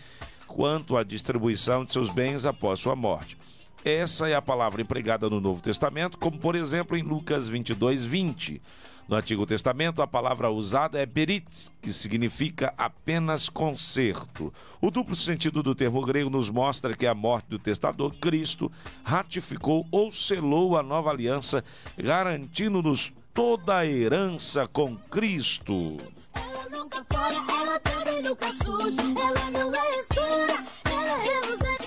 [0.47, 3.37] quanto à distribuição de seus bens após sua morte.
[3.85, 8.63] Essa é a palavra empregada no Novo Testamento, como por exemplo em Lucas 22, 20.
[9.09, 14.53] No Antigo Testamento, a palavra usada é berit, que significa apenas conserto.
[14.81, 18.71] O duplo sentido do termo grego nos mostra que a morte do testador, Cristo,
[19.05, 21.63] ratificou ou selou a nova aliança,
[21.99, 25.99] garantindo-nos toda a herança com Cristo.
[26.35, 29.03] Ela nunca fora, ela também nunca suja.
[29.03, 31.82] Ela não é escura, ela é reluzente,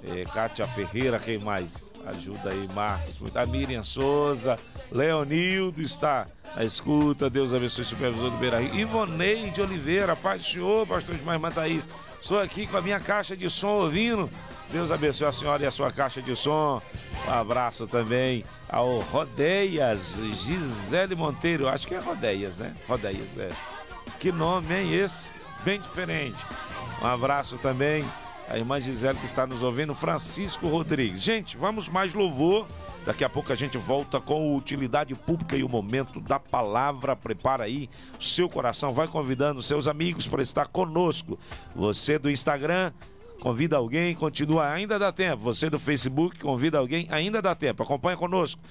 [0.04, 1.94] eh, Kátia Ferreira, quem mais?
[2.08, 3.20] Ajuda aí, Marcos.
[3.20, 3.38] Muito.
[3.38, 4.58] A Miriam Souza,
[4.92, 6.26] Leonildo está
[6.56, 7.30] na escuta.
[7.30, 8.76] Deus abençoe o supervisor do Beira Rio.
[8.76, 11.88] Ivoneide Oliveira, Paz do Senhor, pastor de Irmã Thaís.
[12.22, 14.30] Estou aqui com a minha caixa de som ouvindo.
[14.72, 16.82] Deus abençoe a senhora e a sua caixa de som.
[17.28, 21.68] Um abraço também ao Rodeias, Gisele Monteiro.
[21.68, 22.74] Acho que é Rodeias, né?
[22.88, 23.50] Rodeias, é.
[24.20, 25.34] Que nome, hein, esse?
[25.66, 26.46] Bem diferente.
[27.02, 28.06] Um abraço também
[28.50, 31.22] à irmã Gisele que está nos ouvindo, Francisco Rodrigues.
[31.22, 32.66] Gente, vamos mais louvor.
[33.06, 37.16] Daqui a pouco a gente volta com utilidade pública e o momento da palavra.
[37.16, 37.90] Prepara aí
[38.20, 41.38] o seu coração, vai convidando seus amigos para estar conosco.
[41.76, 42.92] Você do Instagram,
[43.42, 45.42] convida alguém, continua, ainda dá tempo.
[45.44, 47.82] Você do Facebook, convida alguém, ainda dá tempo.
[47.82, 48.62] Acompanha conosco.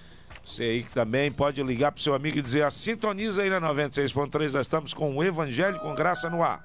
[0.44, 3.60] Você aí que também pode ligar para seu amigo e dizer: ah, sintoniza aí na
[3.60, 4.52] 96.3.
[4.52, 6.62] Nós estamos com o Evangelho com Graça no ar.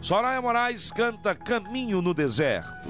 [0.00, 2.88] Soraya Moraes canta Caminho no Deserto.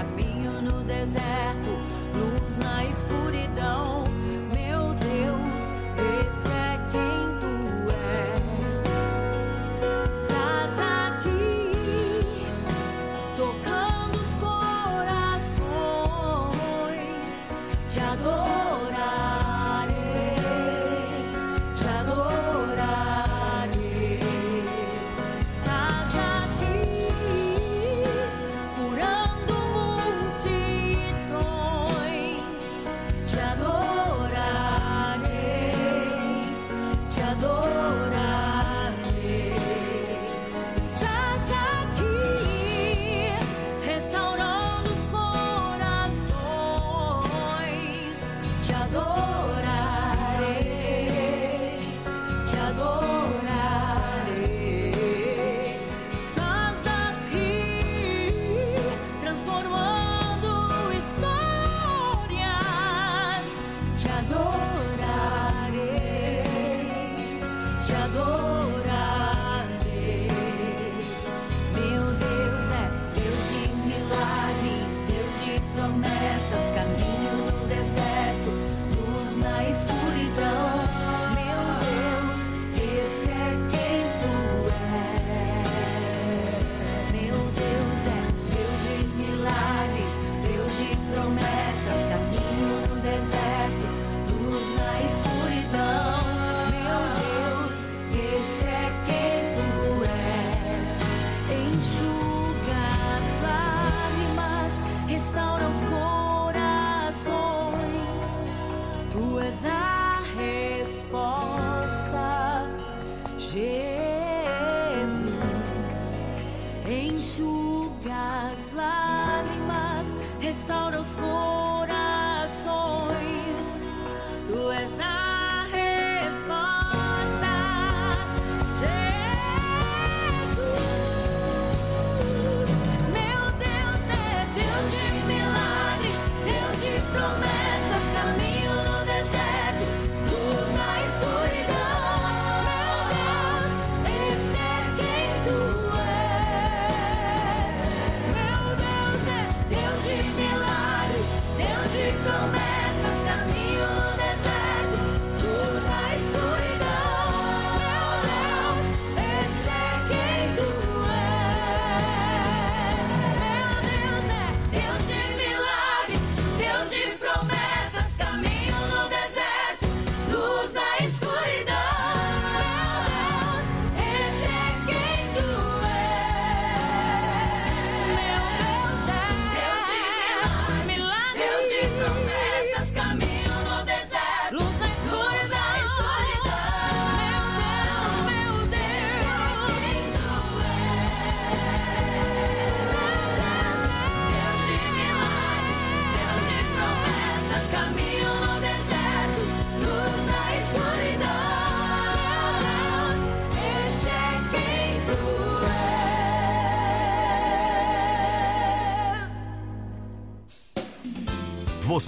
[0.00, 1.70] caminho no deserto,
[2.14, 3.49] luz na escuridão.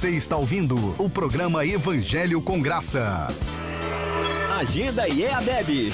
[0.02, 3.28] Você está ouvindo o programa Evangelho com Graça.
[4.58, 5.92] Agenda é IEADEB.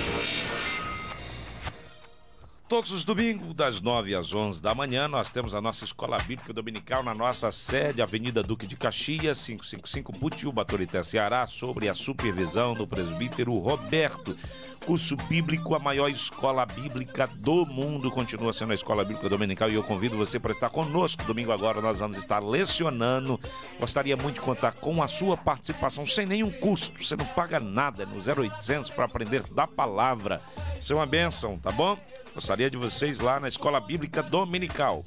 [2.69, 6.53] Todos os domingos, das 9 às 11 da manhã, nós temos a nossa Escola Bíblica
[6.53, 12.75] Dominical na nossa sede, Avenida Duque de Caxias, 555 Putiúba, Baturité, Ceará, sobre a supervisão
[12.75, 14.37] do presbítero Roberto.
[14.85, 19.75] Curso bíblico, a maior escola bíblica do mundo, continua sendo a Escola Bíblica Dominical e
[19.75, 21.25] eu convido você para estar conosco.
[21.25, 23.41] Domingo agora nós vamos estar lecionando.
[23.81, 27.03] Gostaria muito de contar com a sua participação sem nenhum custo.
[27.03, 30.41] Você não paga nada no 0800 para aprender da palavra.
[30.81, 31.99] Isso é uma bênção, tá bom?
[32.39, 35.05] Gostaria de vocês lá na Escola Bíblica Dominical.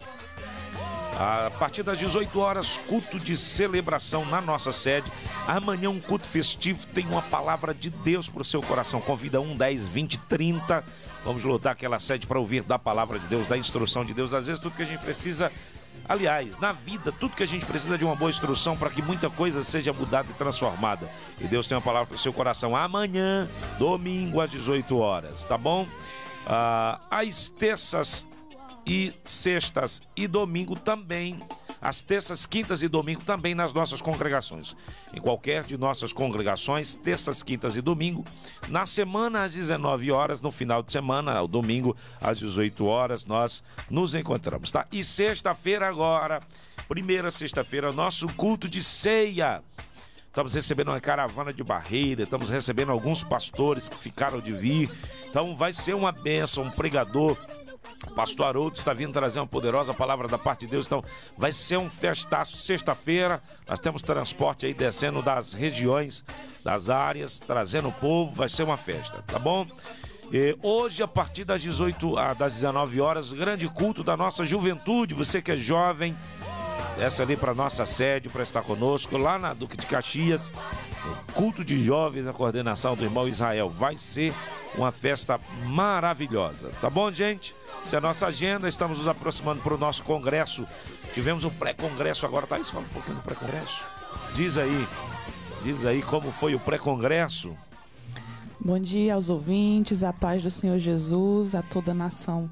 [1.18, 5.10] A partir das 18 horas, culto de celebração na nossa sede.
[5.48, 6.86] Amanhã, um culto festivo.
[6.88, 9.00] Tem uma palavra de Deus para o seu coração.
[9.00, 10.84] Convida 1, 10, 20, 30.
[11.24, 14.34] Vamos lotar aquela sede para ouvir da palavra de Deus, da instrução de Deus.
[14.34, 15.50] Às vezes, tudo que a gente precisa.
[16.10, 19.02] Aliás, na vida, tudo que a gente precisa é de uma boa instrução para que
[19.02, 21.10] muita coisa seja mudada e transformada.
[21.40, 23.48] E Deus tem uma palavra para o seu coração amanhã,
[23.80, 25.88] domingo, às 18 horas, tá bom?
[26.46, 28.26] Ah, às terças
[28.86, 31.40] e sextas e domingo também.
[31.82, 34.76] Às terças, quintas e domingo também nas nossas congregações.
[35.12, 38.24] Em qualquer de nossas congregações, terças, quintas e domingo.
[38.68, 43.64] Na semana às 19 horas, no final de semana, ao domingo às 18 horas, nós
[43.90, 44.86] nos encontramos, tá?
[44.92, 46.40] E sexta-feira agora,
[46.88, 49.64] primeira sexta-feira, nosso culto de ceia.
[50.32, 54.90] Estamos recebendo uma caravana de barreira, estamos recebendo alguns pastores que ficaram de vir.
[55.30, 57.38] Então vai ser uma benção, um pregador
[58.16, 60.86] Pastor Haroldo está vindo trazer uma poderosa palavra da parte de Deus.
[60.86, 61.04] Então,
[61.38, 62.58] vai ser um festaço.
[62.58, 66.24] Sexta-feira, nós temos transporte aí descendo das regiões,
[66.64, 68.34] das áreas, trazendo o povo.
[68.34, 69.68] Vai ser uma festa, tá bom?
[70.32, 75.14] E hoje, a partir das 18 ah, das 19 horas, grande culto da nossa juventude.
[75.14, 76.16] Você que é jovem,
[76.98, 80.54] desce ali para nossa sede para estar conosco, lá na Duque de Caxias.
[81.34, 83.70] Culto de jovens na coordenação do irmão Israel.
[83.70, 84.34] Vai ser
[84.76, 86.70] uma festa maravilhosa.
[86.80, 87.56] Tá bom, gente?
[87.86, 88.70] Essa é a nossa agenda.
[88.70, 90.66] Estamos nos aproximando para o nosso congresso.
[91.14, 92.46] Tivemos um pré-congresso agora.
[92.46, 93.82] Thaís, fala um pouquinho do pré-congresso.
[94.36, 94.88] Diz aí,
[95.64, 97.56] diz aí como foi o pré-congresso.
[98.60, 102.48] Bom dia aos ouvintes, a paz do Senhor Jesus, a toda a nação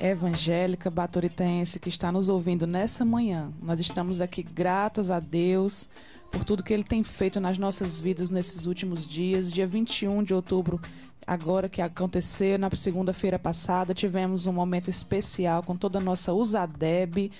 [0.00, 3.52] evangélica baturitense que está nos ouvindo nessa manhã.
[3.62, 5.88] Nós estamos aqui gratos a Deus
[6.30, 9.52] por tudo que Ele tem feito nas nossas vidas nesses últimos dias.
[9.52, 10.80] Dia 21 de outubro,
[11.26, 17.30] agora que aconteceu, na segunda-feira passada, tivemos um momento especial com toda a nossa USADEB,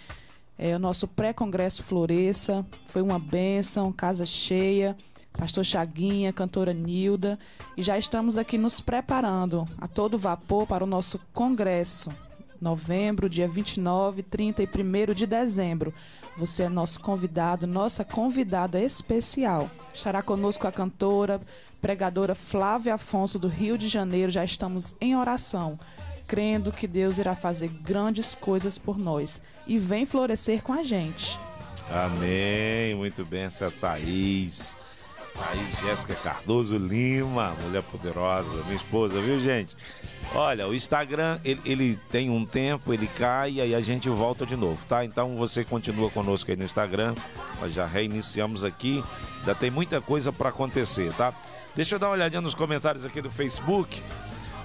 [0.59, 2.65] é, o nosso pré-congresso Floresça.
[2.87, 4.97] Foi uma bênção, casa cheia.
[5.33, 7.39] Pastor Chaguinha, cantora Nilda,
[7.77, 12.13] e já estamos aqui nos preparando a todo vapor para o nosso congresso,
[12.63, 15.93] novembro, dia 29, 30 e 1 de dezembro.
[16.39, 19.69] Você é nosso convidado, nossa convidada especial.
[19.93, 21.41] Estará conosco a cantora,
[21.81, 24.31] pregadora Flávia Afonso, do Rio de Janeiro.
[24.31, 25.79] Já estamos em oração,
[26.27, 29.43] crendo que Deus irá fazer grandes coisas por nós.
[29.67, 31.39] E vem florescer com a gente.
[31.91, 32.95] Amém.
[32.95, 34.77] Muito bem, essa Thaís.
[35.35, 39.76] Thaís Jéssica Cardoso Lima, mulher poderosa, minha esposa, viu, gente?
[40.35, 44.47] Olha, o Instagram, ele, ele, tem um tempo, ele cai e aí a gente volta
[44.47, 45.05] de novo, tá?
[45.05, 47.14] Então você continua conosco aí no Instagram.
[47.61, 49.03] Nós já reiniciamos aqui.
[49.41, 51.35] Ainda tem muita coisa para acontecer, tá?
[51.74, 54.03] Deixa eu dar uma olhadinha nos comentários aqui do Facebook.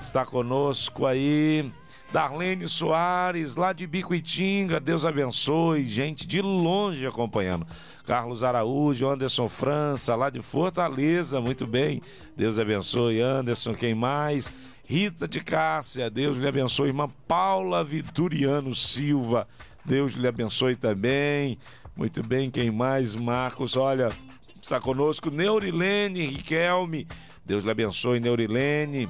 [0.02, 1.72] Está conosco aí.
[2.12, 7.68] Darlene Soares, lá de Bicuitinga, Deus abençoe, gente de longe acompanhando.
[8.06, 12.02] Carlos Araújo, Anderson França, lá de Fortaleza, muito bem,
[12.36, 13.20] Deus abençoe.
[13.20, 14.52] Anderson, quem mais?
[14.86, 16.88] Rita de Cássia, Deus lhe abençoe.
[16.88, 19.46] Irmã Paula Vituriano Silva,
[19.84, 21.58] Deus lhe abençoe também.
[21.94, 23.14] Muito bem, quem mais?
[23.16, 24.14] Marcos, olha,
[24.62, 25.30] está conosco.
[25.30, 27.06] Neurilene Riquelme,
[27.46, 29.10] Deus lhe abençoe, Neurilene.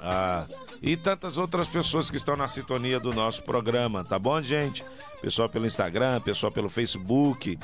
[0.00, 0.46] Ah,
[0.82, 4.84] e tantas outras pessoas que estão na sintonia do nosso programa, tá bom, gente?
[5.20, 7.58] Pessoal pelo Instagram, pessoal pelo Facebook.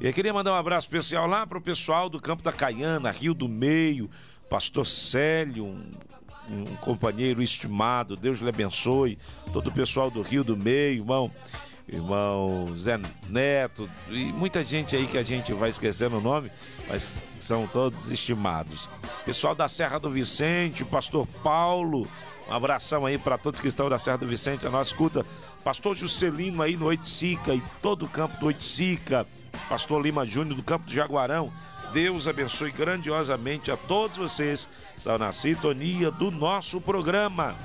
[0.00, 3.10] E eu queria mandar um abraço especial lá para o pessoal do Campo da Caiana,
[3.10, 4.08] Rio do Meio,
[4.48, 5.92] Pastor Célio, um,
[6.48, 9.18] um companheiro estimado, Deus lhe abençoe.
[9.52, 11.30] Todo o pessoal do Rio do Meio, irmão
[11.92, 16.50] irmão Zé Neto e muita gente aí que a gente vai esquecendo o nome,
[16.88, 18.88] mas são todos estimados.
[19.24, 22.06] Pessoal da Serra do Vicente, pastor Paulo,
[22.50, 25.24] um abração aí para todos que estão da Serra do Vicente, a nossa escuta.
[25.62, 29.24] Pastor Juscelino aí no Oiticica e todo o campo do Oiticica.
[29.68, 31.52] Pastor Lima Júnior do campo do Jaguarão.
[31.92, 37.56] Deus abençoe grandiosamente a todos vocês que estão na sintonia do nosso programa.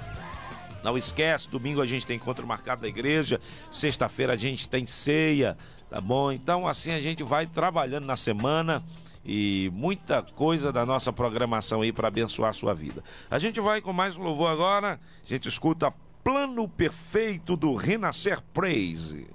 [0.84, 5.58] Não esquece, domingo a gente tem encontro marcado da igreja, sexta-feira a gente tem ceia,
[5.90, 6.32] tá bom?
[6.32, 8.84] Então assim a gente vai trabalhando na semana
[9.26, 13.04] e muita coisa da nossa programação aí para abençoar a sua vida.
[13.30, 15.00] A gente vai com mais um louvor agora.
[15.24, 15.92] A gente escuta
[16.24, 19.28] Plano Perfeito do Renascer Praise.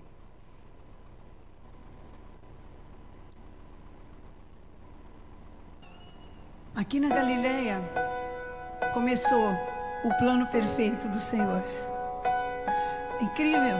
[6.77, 7.83] Aqui na Galileia
[8.95, 9.53] começou
[10.05, 11.63] o plano perfeito do Senhor.
[13.21, 13.77] Incrível.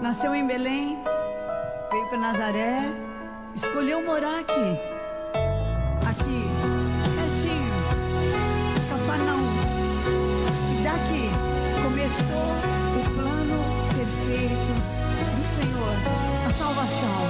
[0.00, 0.98] Nasceu em Belém,
[1.90, 2.80] veio para Nazaré,
[3.54, 4.97] escolheu morar aqui
[6.06, 6.50] aqui,
[7.16, 7.74] pertinho,
[8.88, 9.48] Cafarnaum.
[10.72, 11.30] E daqui
[11.82, 12.52] começou
[12.96, 13.58] o plano
[13.94, 14.72] perfeito
[15.36, 15.94] do Senhor,
[16.46, 17.20] a salvação.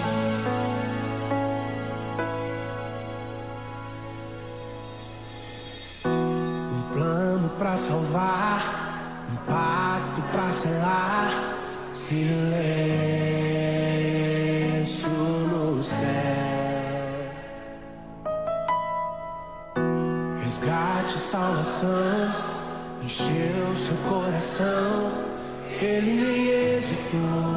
[6.05, 8.61] Um plano pra salvar,
[9.31, 11.29] um pacto pra selar,
[11.93, 13.28] silêncio.
[21.31, 22.33] salvação
[23.03, 25.13] encheu seu coração,
[25.79, 27.48] ele nem hesitou.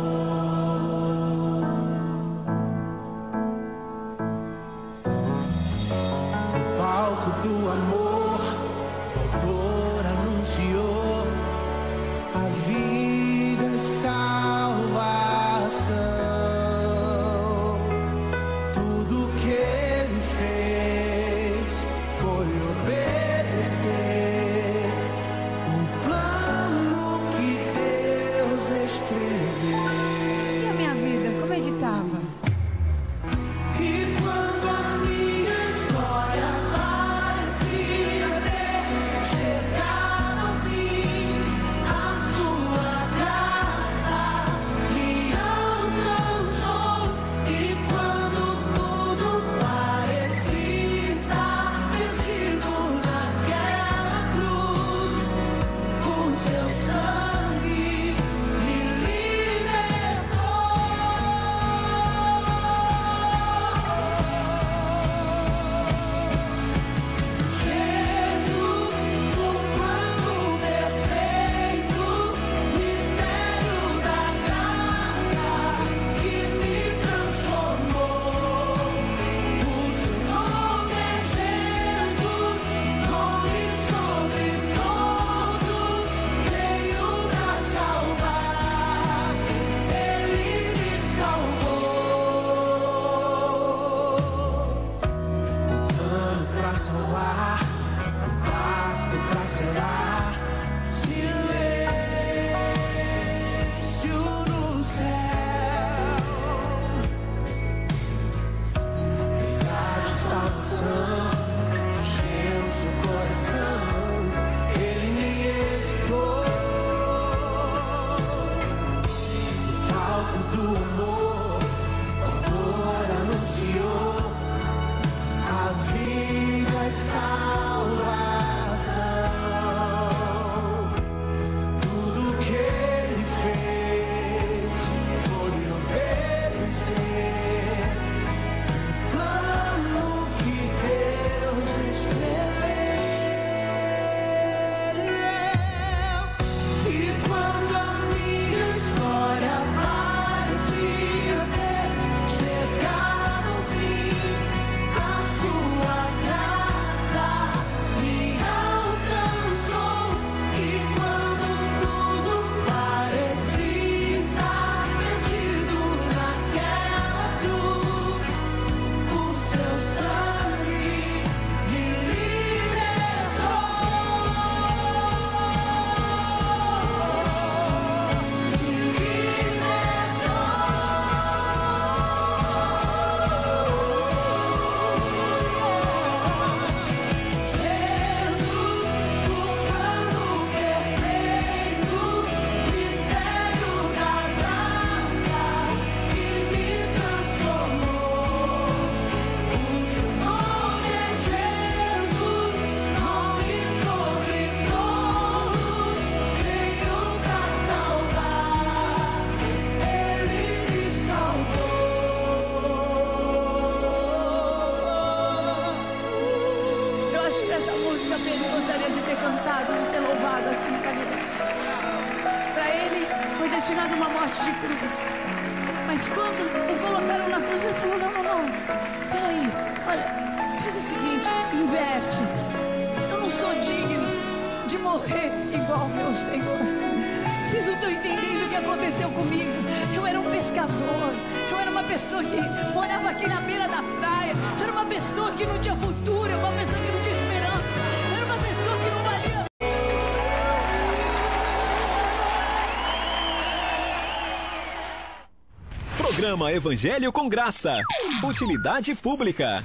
[256.11, 257.81] Programa Evangelho com Graça.
[258.21, 259.63] Utilidade pública.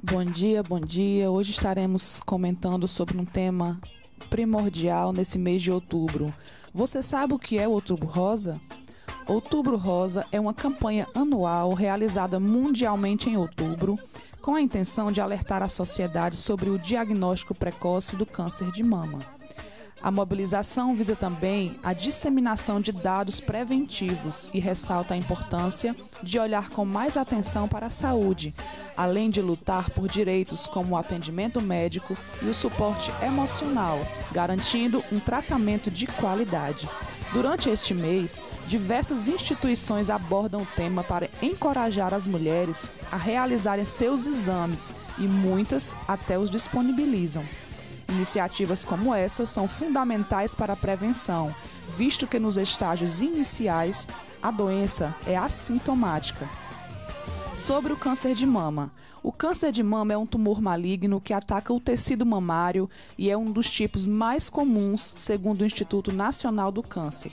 [0.00, 1.28] Bom dia, bom dia.
[1.28, 3.80] Hoje estaremos comentando sobre um tema
[4.30, 6.32] primordial nesse mês de outubro.
[6.72, 8.60] Você sabe o que é o Outubro Rosa?
[9.26, 13.98] Outubro Rosa é uma campanha anual realizada mundialmente em outubro,
[14.40, 19.35] com a intenção de alertar a sociedade sobre o diagnóstico precoce do câncer de mama.
[20.02, 26.68] A mobilização visa também a disseminação de dados preventivos e ressalta a importância de olhar
[26.68, 28.54] com mais atenção para a saúde,
[28.96, 33.98] além de lutar por direitos como o atendimento médico e o suporte emocional,
[34.32, 36.88] garantindo um tratamento de qualidade.
[37.32, 44.26] Durante este mês, diversas instituições abordam o tema para encorajar as mulheres a realizarem seus
[44.26, 47.44] exames e muitas até os disponibilizam.
[48.08, 51.54] Iniciativas como essa são fundamentais para a prevenção,
[51.96, 54.06] visto que nos estágios iniciais
[54.42, 56.48] a doença é assintomática.
[57.52, 58.92] Sobre o câncer de mama.
[59.22, 62.88] O câncer de mama é um tumor maligno que ataca o tecido mamário
[63.18, 67.32] e é um dos tipos mais comuns, segundo o Instituto Nacional do Câncer.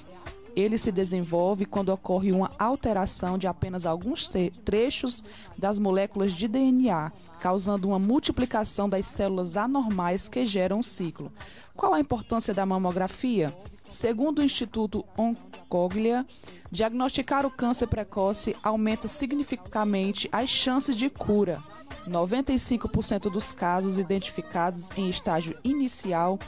[0.55, 4.29] Ele se desenvolve quando ocorre uma alteração de apenas alguns
[4.63, 5.23] trechos
[5.57, 11.31] das moléculas de DNA, causando uma multiplicação das células anormais que geram o ciclo.
[11.75, 13.55] Qual a importância da mamografia?
[13.87, 16.25] Segundo o Instituto Oncoglia,
[16.71, 21.61] diagnosticar o câncer precoce aumenta significativamente as chances de cura.
[22.07, 26.39] 95% dos casos identificados em estágio inicial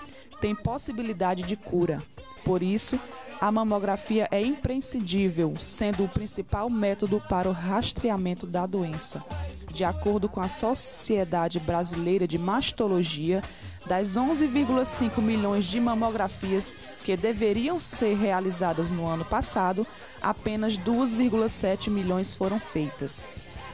[0.41, 2.01] têm possibilidade de cura.
[2.43, 2.99] Por isso,
[3.45, 9.23] a mamografia é imprescindível, sendo o principal método para o rastreamento da doença.
[9.71, 13.43] De acordo com a Sociedade Brasileira de Mastologia,
[13.85, 16.73] das 11,5 milhões de mamografias
[17.03, 19.85] que deveriam ser realizadas no ano passado,
[20.19, 23.23] apenas 2,7 milhões foram feitas.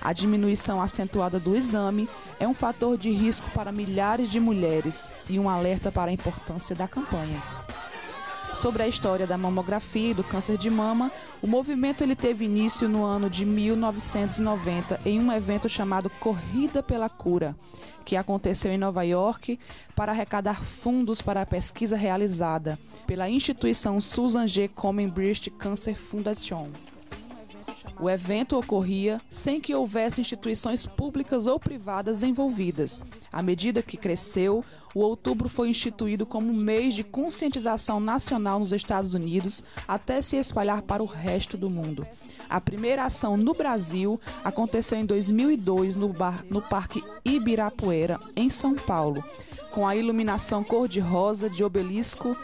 [0.02, 2.10] A diminuição acentuada do exame
[2.42, 6.76] é um fator de risco para milhares de mulheres e um alerta para a importância
[6.76, 7.61] da campanha
[8.54, 12.88] sobre a história da mamografia e do câncer de mama, o movimento ele teve início
[12.88, 17.56] no ano de 1990 em um evento chamado Corrida pela Cura,
[18.04, 19.60] que aconteceu em Nova York
[19.96, 22.78] para arrecadar fundos para a pesquisa realizada
[23.08, 24.68] pela instituição Susan G.
[24.68, 26.70] Komen Breast Cancer Foundation.
[28.00, 33.02] O evento ocorria sem que houvesse instituições públicas ou privadas envolvidas.
[33.32, 34.64] À medida que cresceu,
[34.94, 40.82] o outubro foi instituído como mês de conscientização nacional nos Estados Unidos até se espalhar
[40.82, 42.06] para o resto do mundo.
[42.50, 48.76] A primeira ação no Brasil aconteceu em 2002 no, bar, no Parque Ibirapuera, em São
[48.76, 49.24] Paulo,
[49.72, 52.36] com a iluminação cor-de-rosa de obelisco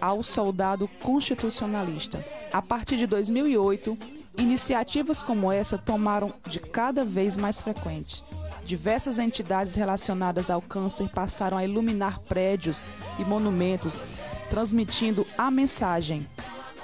[0.00, 2.24] ao soldado constitucionalista.
[2.52, 3.96] A partir de 2008,
[4.36, 8.24] Iniciativas como essa tomaram de cada vez mais frequente.
[8.64, 14.04] Diversas entidades relacionadas ao câncer passaram a iluminar prédios e monumentos,
[14.48, 16.26] transmitindo a mensagem: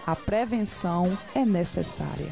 [0.07, 2.31] a prevenção é necessária.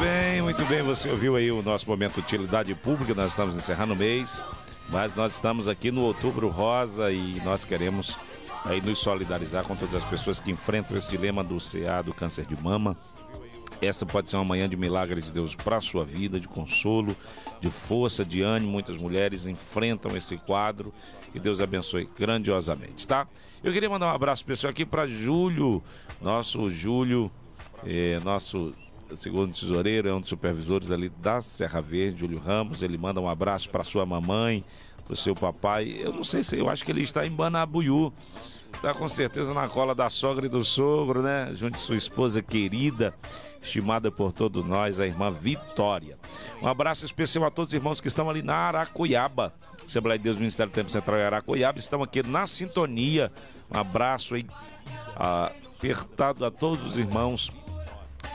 [0.00, 3.96] Bem, muito bem, você ouviu aí o nosso momento utilidade pública, nós estamos encerrando o
[3.96, 4.42] mês.
[4.88, 8.16] Mas nós estamos aqui no Outubro Rosa e nós queremos
[8.64, 12.46] aí nos solidarizar com todas as pessoas que enfrentam esse dilema do CA, do câncer
[12.46, 12.96] de mama.
[13.80, 17.16] Essa pode ser uma manhã de milagre de Deus para a sua vida, de consolo,
[17.60, 18.70] de força, de ânimo.
[18.70, 20.94] Muitas mulheres enfrentam esse quadro.
[21.32, 23.26] Que Deus abençoe grandiosamente, tá?
[23.64, 25.82] Eu queria mandar um abraço especial aqui para Júlio,
[26.20, 27.30] nosso Júlio,
[27.84, 28.74] eh, nosso
[29.16, 32.82] segundo tesoureiro, é um dos supervisores ali da Serra Verde, Júlio Ramos.
[32.82, 34.64] Ele manda um abraço para sua mamãe,
[35.04, 35.96] para o seu papai.
[35.98, 38.12] Eu não sei se eu acho que ele está em Banabuiú.
[38.74, 41.50] Está com certeza na cola da sogra e do sogro, né?
[41.52, 43.14] Junto sua esposa querida,
[43.62, 46.18] estimada por todos nós, a irmã Vitória.
[46.60, 49.54] Um abraço especial a todos os irmãos que estão ali na Aracuiaba.
[49.86, 51.78] Assembleia de Deus, Ministério do Tempo Central em Aracuiaba.
[51.78, 53.30] Estão aqui na sintonia.
[53.70, 54.46] Um abraço aí
[55.14, 57.52] apertado a todos os irmãos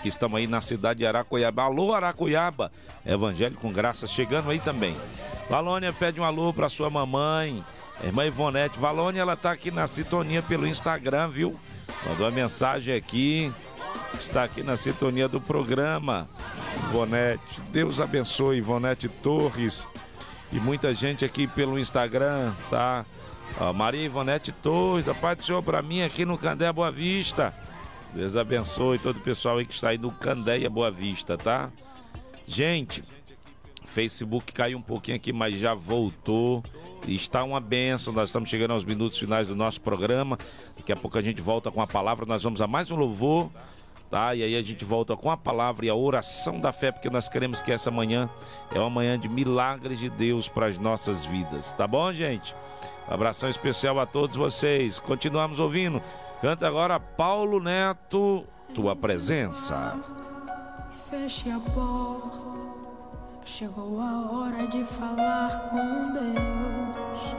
[0.02, 1.64] que estamos aí na cidade de Aracoiaba.
[1.64, 2.72] Alô, Aracoiaba!
[3.06, 4.96] Evangelho com Graça chegando aí também.
[5.50, 7.64] Valônia pede um alô para sua mamãe,
[8.04, 8.78] irmã Ivonete.
[8.78, 11.60] Valônia, ela tá aqui na sintonia pelo Instagram, viu?
[12.06, 13.52] Mandou uma mensagem aqui.
[14.14, 16.28] Está aqui na sintonia do programa.
[16.90, 19.88] Ivonete, Deus abençoe, Ivonete Torres.
[20.52, 23.06] E muita gente aqui pelo Instagram, tá?
[23.60, 27.54] Ó, Maria Ivonete Torres, a paz do Senhor para mim aqui no Candé Boa Vista.
[28.18, 31.70] Deus abençoe todo o pessoal aí que está aí do Candeia Boa Vista, tá?
[32.48, 33.04] Gente,
[33.86, 36.64] Facebook caiu um pouquinho aqui, mas já voltou.
[37.08, 38.12] Está uma benção.
[38.12, 40.36] Nós estamos chegando aos minutos finais do nosso programa.
[40.76, 42.26] Daqui a pouco a gente volta com a palavra.
[42.26, 43.52] Nós vamos a mais um louvor,
[44.10, 44.34] tá?
[44.34, 47.30] E aí a gente volta com a palavra e a oração da fé, porque nós
[47.30, 48.28] queremos que essa manhã
[48.72, 52.56] é uma manhã de milagres de Deus para as nossas vidas, tá bom, gente?
[53.08, 54.98] Um abração especial a todos vocês.
[54.98, 56.02] Continuamos ouvindo.
[56.40, 59.98] Canta agora Paulo Neto, Tua Presença.
[61.10, 62.30] Feche a porta,
[63.44, 67.36] chegou a hora de falar com Deus.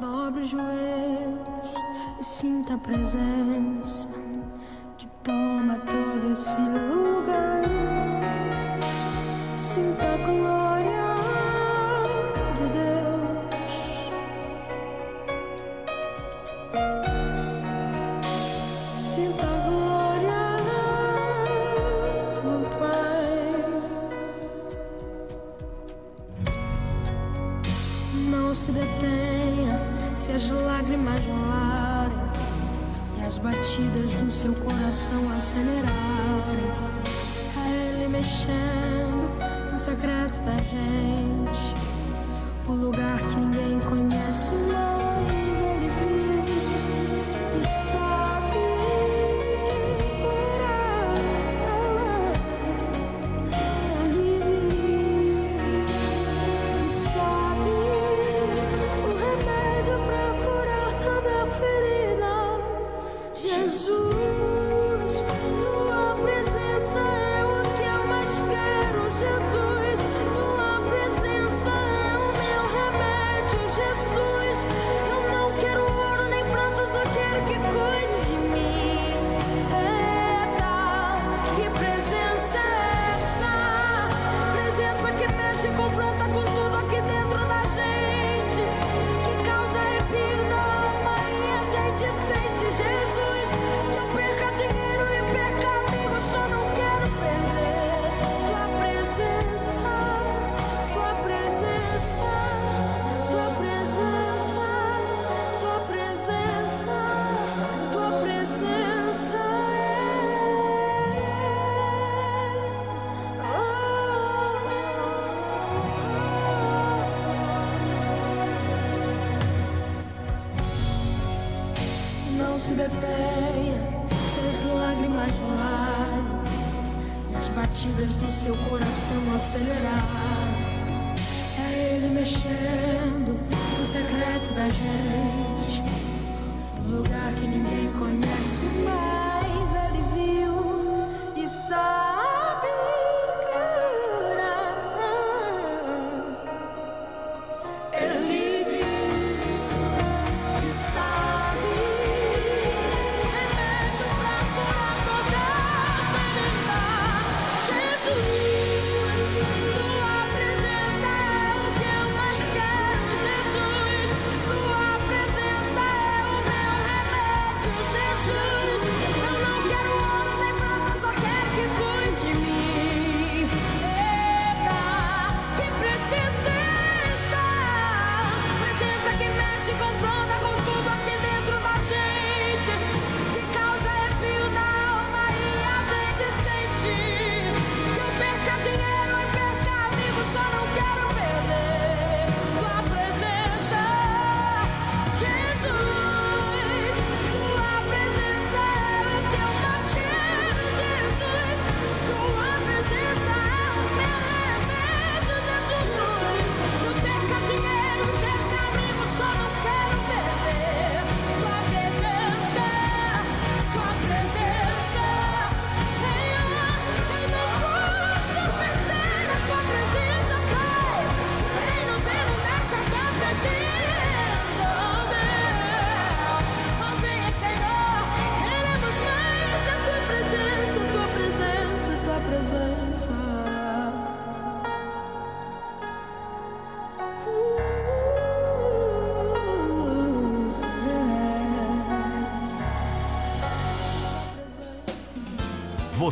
[0.00, 1.74] Dobre os joelhos
[2.18, 4.08] e sinta a presença
[4.96, 7.03] que toma todo esse lugar.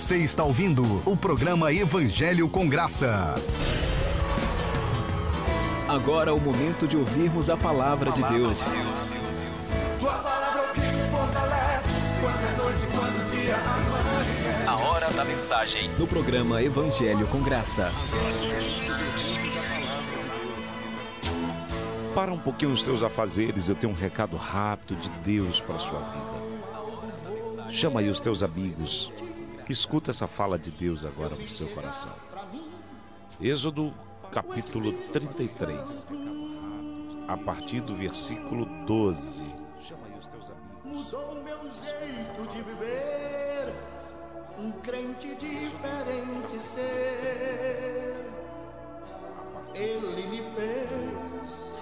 [0.03, 3.37] Você está ouvindo o programa Evangelho com Graça.
[5.89, 8.65] Agora é o momento de ouvirmos a palavra, de Deus.
[10.01, 13.57] Tua palavra é o que fortalece, é noite quando dia.
[14.67, 15.89] A hora da mensagem.
[15.97, 17.93] No programa Evangelho com Graça.
[22.13, 25.79] Para um pouquinho os teus afazeres, eu tenho um recado rápido de Deus para a
[25.79, 26.43] sua vida.
[27.71, 29.13] Chama aí os teus amigos,
[29.73, 32.15] Escuta essa fala de Deus agora no seu coração.
[33.41, 33.95] Êxodo
[34.31, 36.07] capítulo 33,
[37.27, 39.45] a partir do versículo 12.
[40.85, 43.73] Mudou meu jeito de viver,
[44.59, 48.15] um crente diferente ser.
[49.75, 51.73] Ele me fez.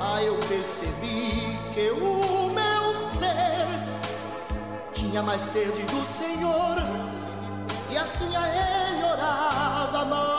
[0.00, 2.43] Ah, eu percebi que o
[5.14, 6.74] tinha mais sede do Senhor
[7.88, 10.34] e assim a Ele orava mais.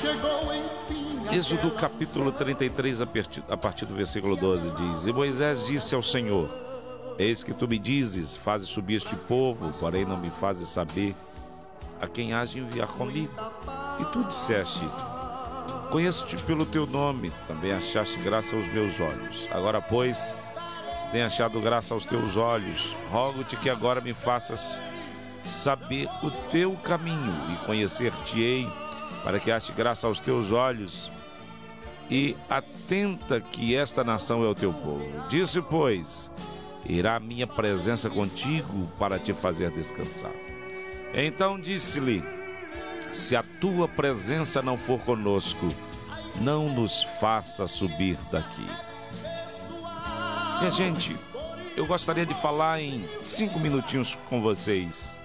[0.00, 5.66] Chegou enfim Êxodo capítulo 33, a partir, a partir do versículo 12, diz: E Moisés
[5.66, 6.48] disse ao Senhor:
[7.18, 11.16] Eis que tu me dizes, fazes subir este povo, porém não me fazes saber
[12.00, 13.32] a quem has de enviar comigo.
[13.98, 14.86] E tu disseste:
[15.90, 19.48] Conheço-te pelo teu nome, também achaste graça aos meus olhos.
[19.52, 20.36] Agora, pois,
[20.96, 24.80] se tem achado graça aos teus olhos, rogo-te que agora me faças
[25.44, 28.68] saber o teu caminho e conhecer-te-ei,
[29.22, 31.10] para que ache graça aos teus olhos.
[32.10, 35.26] E atenta que esta nação é o teu povo.
[35.28, 36.30] Disse, pois,
[36.84, 40.32] irá a minha presença contigo para te fazer descansar.
[41.14, 42.22] Então disse-lhe:
[43.14, 45.72] Se a tua presença não for conosco,
[46.40, 48.66] não nos faça subir daqui.
[50.58, 51.16] Minha gente,
[51.76, 55.16] eu gostaria de falar em cinco minutinhos com vocês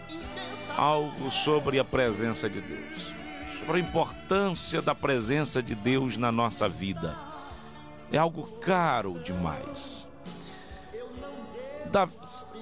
[0.78, 3.12] algo sobre a presença de Deus,
[3.58, 7.18] sobre a importância da presença de Deus na nossa vida.
[8.12, 10.08] É algo caro demais.
[11.92, 12.08] Da...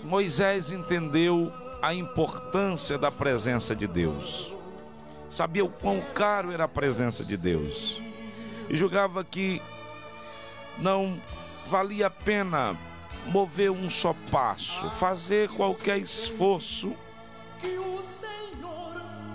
[0.05, 1.51] Moisés entendeu
[1.81, 4.56] a importância da presença de Deus.
[5.29, 8.01] Sabia o quão caro era a presença de Deus.
[8.69, 9.61] E julgava que
[10.77, 11.19] não
[11.67, 12.77] valia a pena
[13.27, 16.95] mover um só passo, fazer qualquer esforço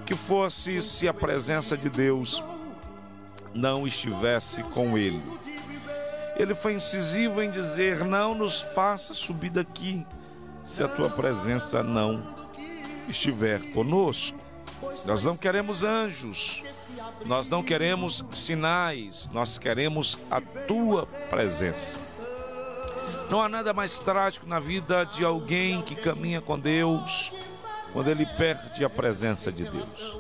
[0.07, 2.43] que fosse se a presença de Deus
[3.55, 5.23] não estivesse com ele.
[6.37, 10.07] Ele foi incisivo em dizer: Não nos faça subir daqui
[10.65, 12.23] se a tua presença não
[13.09, 14.42] estiver conosco.
[15.05, 16.63] Nós não queremos anjos,
[17.25, 21.99] nós não queremos sinais, nós queremos a tua presença.
[23.31, 27.33] Não há nada mais trágico na vida de alguém que caminha com Deus
[27.93, 30.19] quando ele perde a presença de Deus.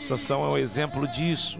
[0.00, 1.58] Sansão é um exemplo disso.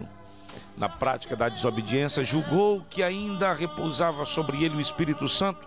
[0.77, 5.65] Na prática da desobediência, julgou que ainda repousava sobre ele o Espírito Santo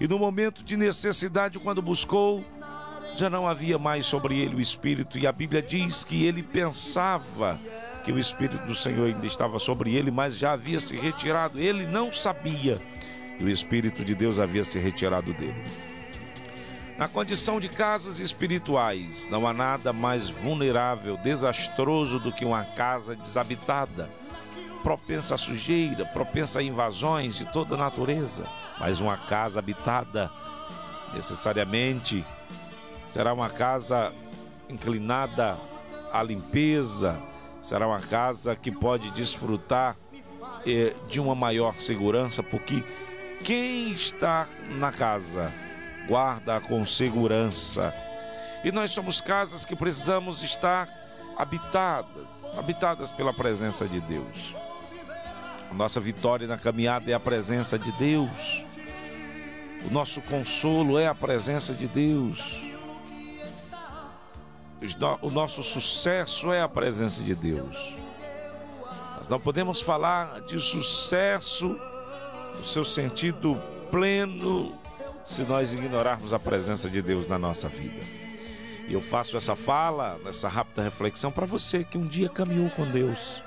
[0.00, 2.44] e no momento de necessidade, quando buscou,
[3.16, 7.58] já não havia mais sobre ele o Espírito, e a Bíblia diz que ele pensava
[8.04, 11.58] que o Espírito do Senhor ainda estava sobre ele, mas já havia se retirado.
[11.58, 12.78] Ele não sabia
[13.38, 15.64] que o Espírito de Deus havia se retirado dele.
[16.98, 23.16] Na condição de casas espirituais, não há nada mais vulnerável, desastroso do que uma casa
[23.16, 24.08] desabitada,
[24.82, 28.44] propensa à sujeira, propensa a invasões de toda natureza.
[28.78, 30.30] Mas uma casa habitada,
[31.14, 32.24] necessariamente,
[33.14, 34.12] será uma casa
[34.68, 35.56] inclinada
[36.12, 37.16] à limpeza,
[37.62, 39.94] será uma casa que pode desfrutar
[40.66, 42.82] eh, de uma maior segurança, porque
[43.44, 44.48] quem está
[44.80, 45.52] na casa
[46.08, 47.94] guarda com segurança.
[48.64, 50.88] E nós somos casas que precisamos estar
[51.38, 52.26] habitadas,
[52.58, 54.56] habitadas pela presença de Deus.
[55.70, 58.64] A nossa vitória na caminhada é a presença de Deus.
[59.88, 62.73] O nosso consolo é a presença de Deus.
[65.22, 67.94] O nosso sucesso é a presença de Deus.
[69.16, 71.78] Nós não podemos falar de sucesso
[72.58, 74.78] no seu sentido pleno
[75.24, 78.04] se nós ignorarmos a presença de Deus na nossa vida.
[78.86, 82.84] E eu faço essa fala, essa rápida reflexão para você que um dia caminhou com
[82.84, 83.42] Deus,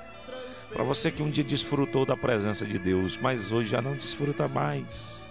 [0.72, 4.48] para você que um dia desfrutou da presença de Deus, mas hoje já não desfruta
[4.48, 5.24] mais.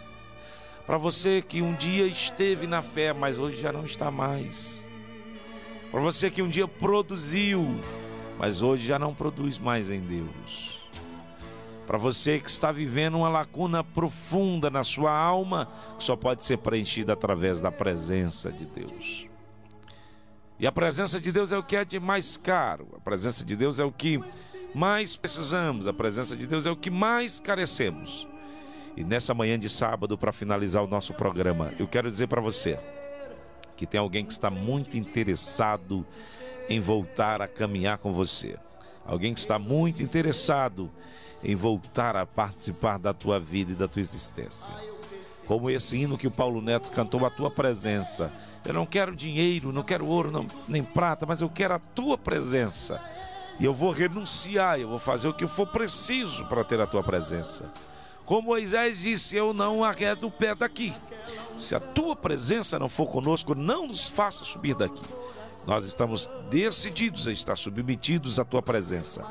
[0.86, 4.87] Para você que um dia esteve na fé, mas hoje já não está mais.
[5.92, 7.66] Para você que um dia produziu,
[8.38, 10.82] mas hoje já não produz mais em Deus.
[11.86, 16.58] Para você que está vivendo uma lacuna profunda na sua alma, que só pode ser
[16.58, 19.28] preenchida através da presença de Deus.
[20.60, 22.90] E a presença de Deus é o que é de mais caro.
[22.98, 24.20] A presença de Deus é o que
[24.76, 25.88] mais precisamos.
[25.88, 28.28] A presença de Deus é o que mais carecemos.
[28.98, 32.78] E nessa manhã de sábado, para finalizar o nosso programa, eu quero dizer para você
[33.78, 36.06] que tem alguém que está muito interessado
[36.68, 38.58] em voltar a caminhar com você.
[39.06, 40.92] Alguém que está muito interessado
[41.44, 44.74] em voltar a participar da tua vida e da tua existência.
[45.46, 48.30] Como esse hino que o Paulo Neto cantou, a tua presença.
[48.66, 52.18] Eu não quero dinheiro, não quero ouro, não, nem prata, mas eu quero a tua
[52.18, 53.02] presença.
[53.58, 57.02] E eu vou renunciar, eu vou fazer o que for preciso para ter a tua
[57.02, 57.72] presença.
[58.28, 60.94] Como Moisés disse, eu não arredo o pé daqui.
[61.58, 65.02] Se a tua presença não for conosco, não nos faça subir daqui.
[65.66, 69.24] Nós estamos decididos a estar submetidos à tua presença,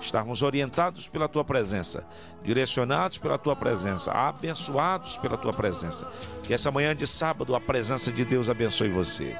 [0.00, 2.04] estarmos orientados pela tua presença,
[2.42, 6.10] direcionados pela tua presença, abençoados pela tua presença.
[6.42, 9.38] Que essa manhã de sábado a presença de Deus abençoe você.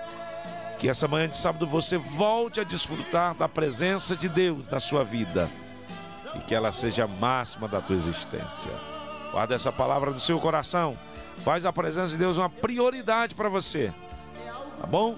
[0.79, 5.03] Que essa manhã de sábado você volte a desfrutar da presença de Deus na sua
[5.03, 5.51] vida
[6.37, 9.00] e que ela seja a máxima da tua existência.
[9.33, 10.99] Guarda essa palavra no seu coração.
[11.39, 13.93] Faz a presença de Deus uma prioridade para você.
[14.81, 15.17] Tá bom?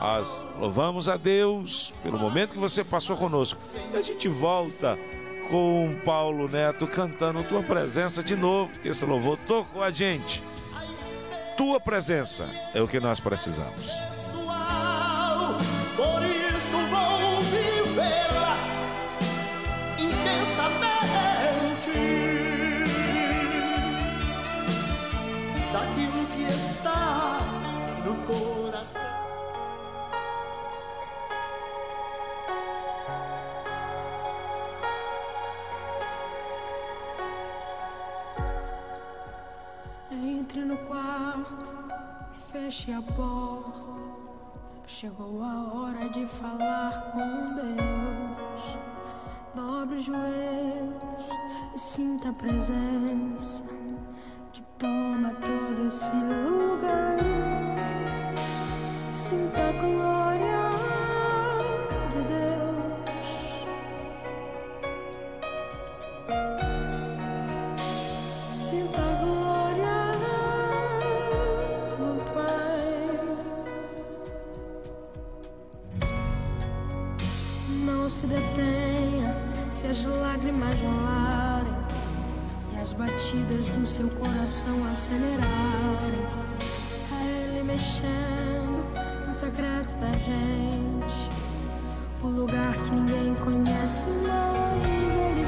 [0.00, 3.60] Nós louvamos a Deus pelo momento que você passou conosco.
[3.92, 4.98] E a gente volta
[5.50, 10.42] com Paulo Neto cantando Tua Presença de novo, porque esse louvor tocou a gente.
[11.56, 13.90] Tua presença é o que nós precisamos.
[40.86, 41.74] Quarto
[42.32, 43.90] e feche a porta.
[44.86, 48.78] Chegou a hora de falar com Deus.
[49.54, 51.24] Dobre os joelhos
[51.74, 53.64] e sinta a presença
[54.52, 57.39] que toma todo esse lugar.
[83.30, 86.26] Batidas do seu coração acelerarem.
[87.12, 88.84] É Ele mexendo
[89.26, 91.28] no secreto da gente,
[92.22, 95.39] o lugar que ninguém conhece, mas Ele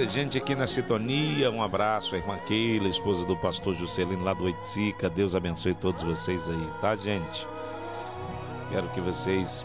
[0.00, 1.50] Muita gente aqui na sintonia.
[1.50, 5.10] Um abraço, a irmã Keila, esposa do pastor Juscelino lá do Oiticica.
[5.10, 7.46] Deus abençoe todos vocês aí, tá, gente?
[8.70, 9.62] Quero que vocês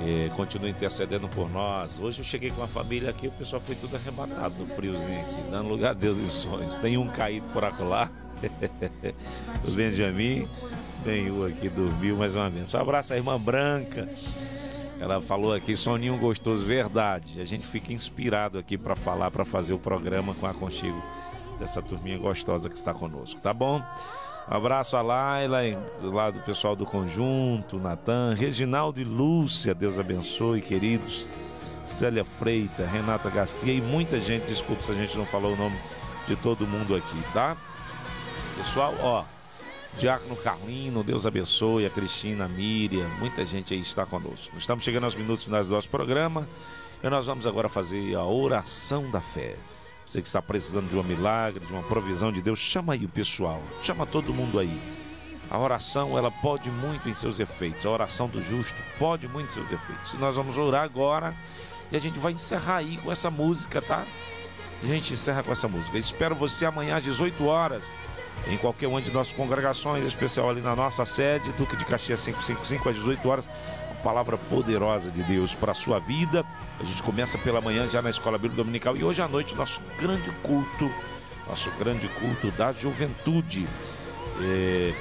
[0.00, 1.96] eh, continuem intercedendo por nós.
[2.00, 5.48] Hoje eu cheguei com a família aqui, o pessoal foi tudo arrebatado no friozinho aqui,
[5.48, 6.76] dando lugar a Deus em sonhos.
[6.78, 8.10] Tem um caído por acolá.
[9.64, 10.48] o Benjamin,
[11.04, 12.74] tem o aqui dormiu mais uma vez.
[12.74, 14.08] Um abraço à irmã Branca.
[14.98, 17.40] Ela falou aqui, soninho gostoso, verdade.
[17.40, 21.02] A gente fica inspirado aqui para falar, para fazer o programa com a aconchego
[21.58, 23.82] dessa turminha gostosa que está conosco, tá bom?
[24.48, 25.60] Um abraço a Laila,
[26.02, 31.26] lá do pessoal do conjunto, Natan, Reginaldo e Lúcia, Deus abençoe, queridos.
[31.84, 35.76] Célia Freita, Renata Garcia e muita gente, desculpa se a gente não falou o nome
[36.26, 37.56] de todo mundo aqui, tá?
[38.56, 39.24] Pessoal, ó,
[39.98, 44.54] Diácono Carlino, Deus abençoe, a Cristina, a Miriam, muita gente aí está conosco.
[44.58, 46.46] Estamos chegando aos minutos finais do nosso programa
[47.02, 49.56] e nós vamos agora fazer a oração da fé.
[50.06, 53.08] Você que está precisando de um milagre, de uma provisão de Deus, chama aí o
[53.08, 54.78] pessoal, chama todo mundo aí.
[55.50, 57.86] A oração, ela pode muito em seus efeitos.
[57.86, 60.12] A oração do justo pode muito em seus efeitos.
[60.14, 61.34] Nós vamos orar agora
[61.90, 64.06] e a gente vai encerrar aí com essa música, tá?
[64.82, 65.98] A gente encerra com essa música.
[65.98, 67.84] Espero você amanhã às 18 horas
[68.46, 72.24] em qualquer uma de nossas congregações, em especial ali na nossa sede, Duque de Caxias
[72.24, 73.48] 555 às 18 horas.
[73.90, 76.44] Uma palavra poderosa de Deus para a sua vida.
[76.78, 79.80] A gente começa pela manhã já na Escola Bíblica Dominical e hoje à noite nosso
[79.98, 80.90] grande culto,
[81.48, 83.66] nosso grande culto da juventude.
[84.40, 84.94] É,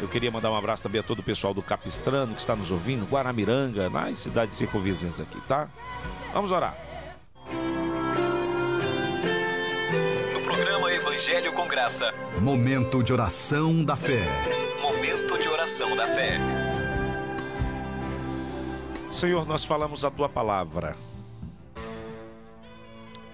[0.00, 2.70] eu queria mandar um abraço também a todo o pessoal do Capistrano que está nos
[2.70, 5.68] ouvindo, Guaramiranga, nas cidades circunvizinhas aqui, tá?
[6.32, 6.89] Vamos orar.
[11.20, 12.14] Evangelho com Graça.
[12.40, 14.24] Momento de oração da fé.
[14.80, 16.38] Momento de oração da fé.
[19.12, 20.96] Senhor, nós falamos a tua palavra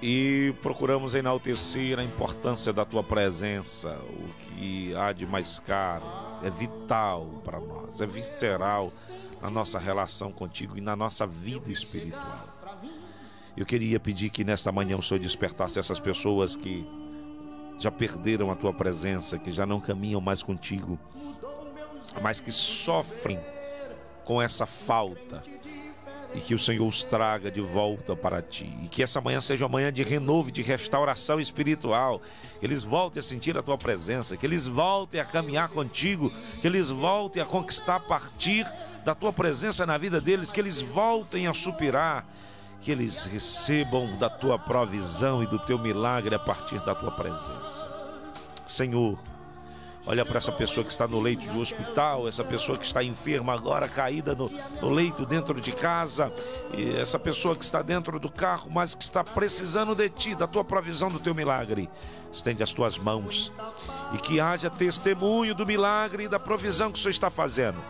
[0.03, 6.03] e procuramos enaltecer a importância da tua presença, o que há de mais caro,
[6.43, 8.93] é vital para nós, é visceral
[9.41, 12.49] na nossa relação contigo e na nossa vida espiritual.
[13.57, 16.85] Eu queria pedir que nesta manhã o Senhor despertasse essas pessoas que
[17.79, 20.99] já perderam a tua presença, que já não caminham mais contigo,
[22.23, 23.39] mas que sofrem
[24.25, 25.43] com essa falta
[26.35, 28.71] e que o Senhor os traga de volta para ti.
[28.83, 32.21] E que essa manhã seja uma manhã de renovo, de restauração espiritual.
[32.61, 36.31] Que eles voltem a sentir a tua presença, que eles voltem a caminhar contigo,
[36.61, 38.67] que eles voltem a conquistar a partir
[39.05, 42.27] da tua presença na vida deles, que eles voltem a superar,
[42.87, 47.85] que eles recebam da tua provisão e do teu milagre a partir da tua presença.
[48.65, 49.19] Senhor,
[50.09, 53.53] Olha para essa pessoa que está no leito de hospital, essa pessoa que está enferma
[53.53, 54.49] agora, caída no,
[54.81, 56.33] no, leito dentro de casa,
[56.97, 60.63] essa pessoa que está dentro do carro, mas que está precisando de ti, da tua
[60.63, 61.91] provisão, do teu milagre.
[62.31, 63.53] Estende as tuas mãos
[64.15, 67.83] e que haja testemunho do milagre e da provisão que o Senhor está fazendo.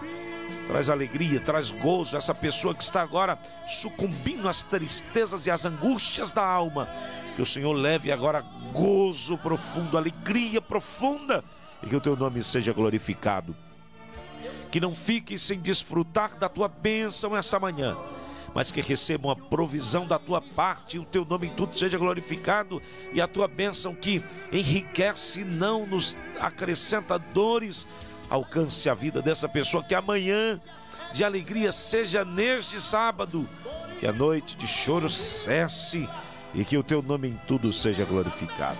[0.69, 6.31] Traz alegria, traz gozo essa pessoa que está agora sucumbindo às tristezas e às angústias
[6.33, 6.89] da alma.
[7.37, 11.45] Que o Senhor leve agora gozo profundo, alegria profunda
[11.83, 13.55] e que o teu nome seja glorificado.
[14.71, 17.97] Que não fique sem desfrutar da tua bênção essa manhã,
[18.55, 21.97] mas que recebam a provisão da tua parte, e o teu nome em tudo seja
[21.97, 22.83] glorificado,
[23.13, 27.87] e a tua bênção que enriquece, não nos acrescenta dores,
[28.29, 30.61] alcance a vida dessa pessoa, que amanhã
[31.13, 33.49] de alegria seja neste sábado,
[34.01, 36.09] que a noite de choro cesse
[36.55, 38.79] e que o teu nome em tudo seja glorificado.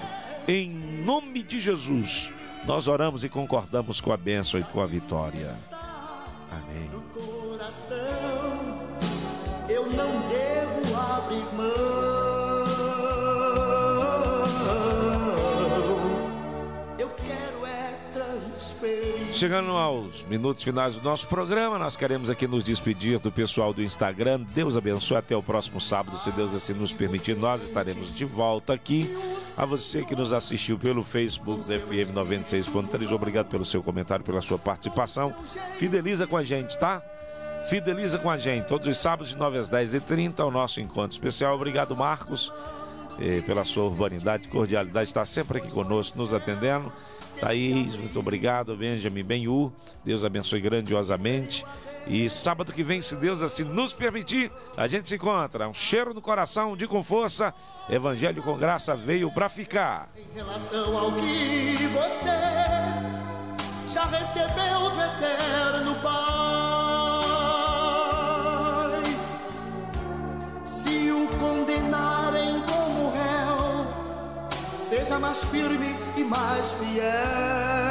[0.49, 2.33] Em nome de Jesus
[2.67, 5.55] nós oramos e concordamos com a bênção e com a vitória.
[6.51, 6.91] Amém.
[6.93, 7.97] No coração
[9.69, 12.16] eu não devo abrir mão.
[19.37, 23.83] Chegando aos minutos finais do nosso programa, nós queremos aqui nos despedir do pessoal do
[23.83, 24.41] Instagram.
[24.55, 27.37] Deus abençoe até o próximo sábado, se Deus assim nos permitir.
[27.37, 29.15] Nós estaremos de volta aqui.
[29.55, 34.41] A você que nos assistiu pelo Facebook da FM 96.3, obrigado pelo seu comentário, pela
[34.41, 35.35] sua participação.
[35.77, 37.03] Fideliza com a gente, tá?
[37.69, 38.65] Fideliza com a gente.
[38.65, 41.55] Todos os sábados de 9 às 10h30, o nosso encontro especial.
[41.55, 42.51] Obrigado, Marcos,
[43.21, 46.91] eh, pela sua urbanidade, cordialidade, está sempre aqui conosco, nos atendendo.
[47.41, 48.77] Thaís, muito obrigado.
[48.77, 49.73] Benjamin Benhu,
[50.05, 51.65] Deus abençoe grandiosamente.
[52.07, 55.69] E sábado que vem, se Deus assim nos permitir, a gente se encontra.
[55.69, 57.53] Um cheiro no coração, de com força.
[57.89, 60.09] Evangelho com graça veio para ficar.
[60.17, 62.31] Em relação ao que você
[63.93, 66.37] já recebeu do eterno Pai.
[70.65, 72.26] Se o réu,
[74.89, 77.86] seja mais firme e mais fiel.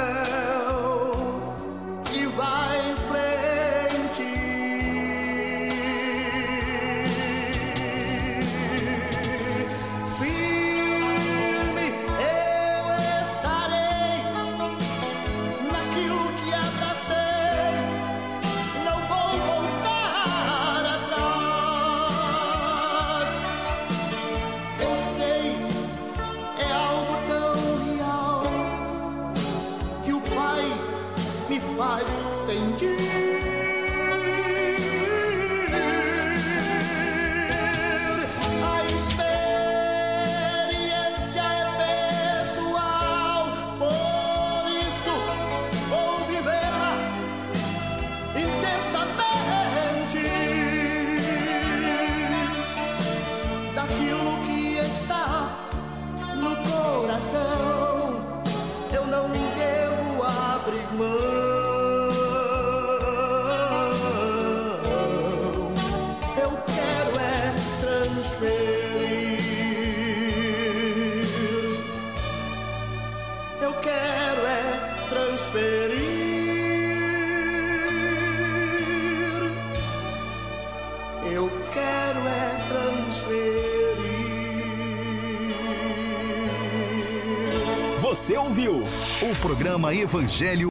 [88.26, 88.82] Você ouviu
[89.22, 90.64] o programa Evangelho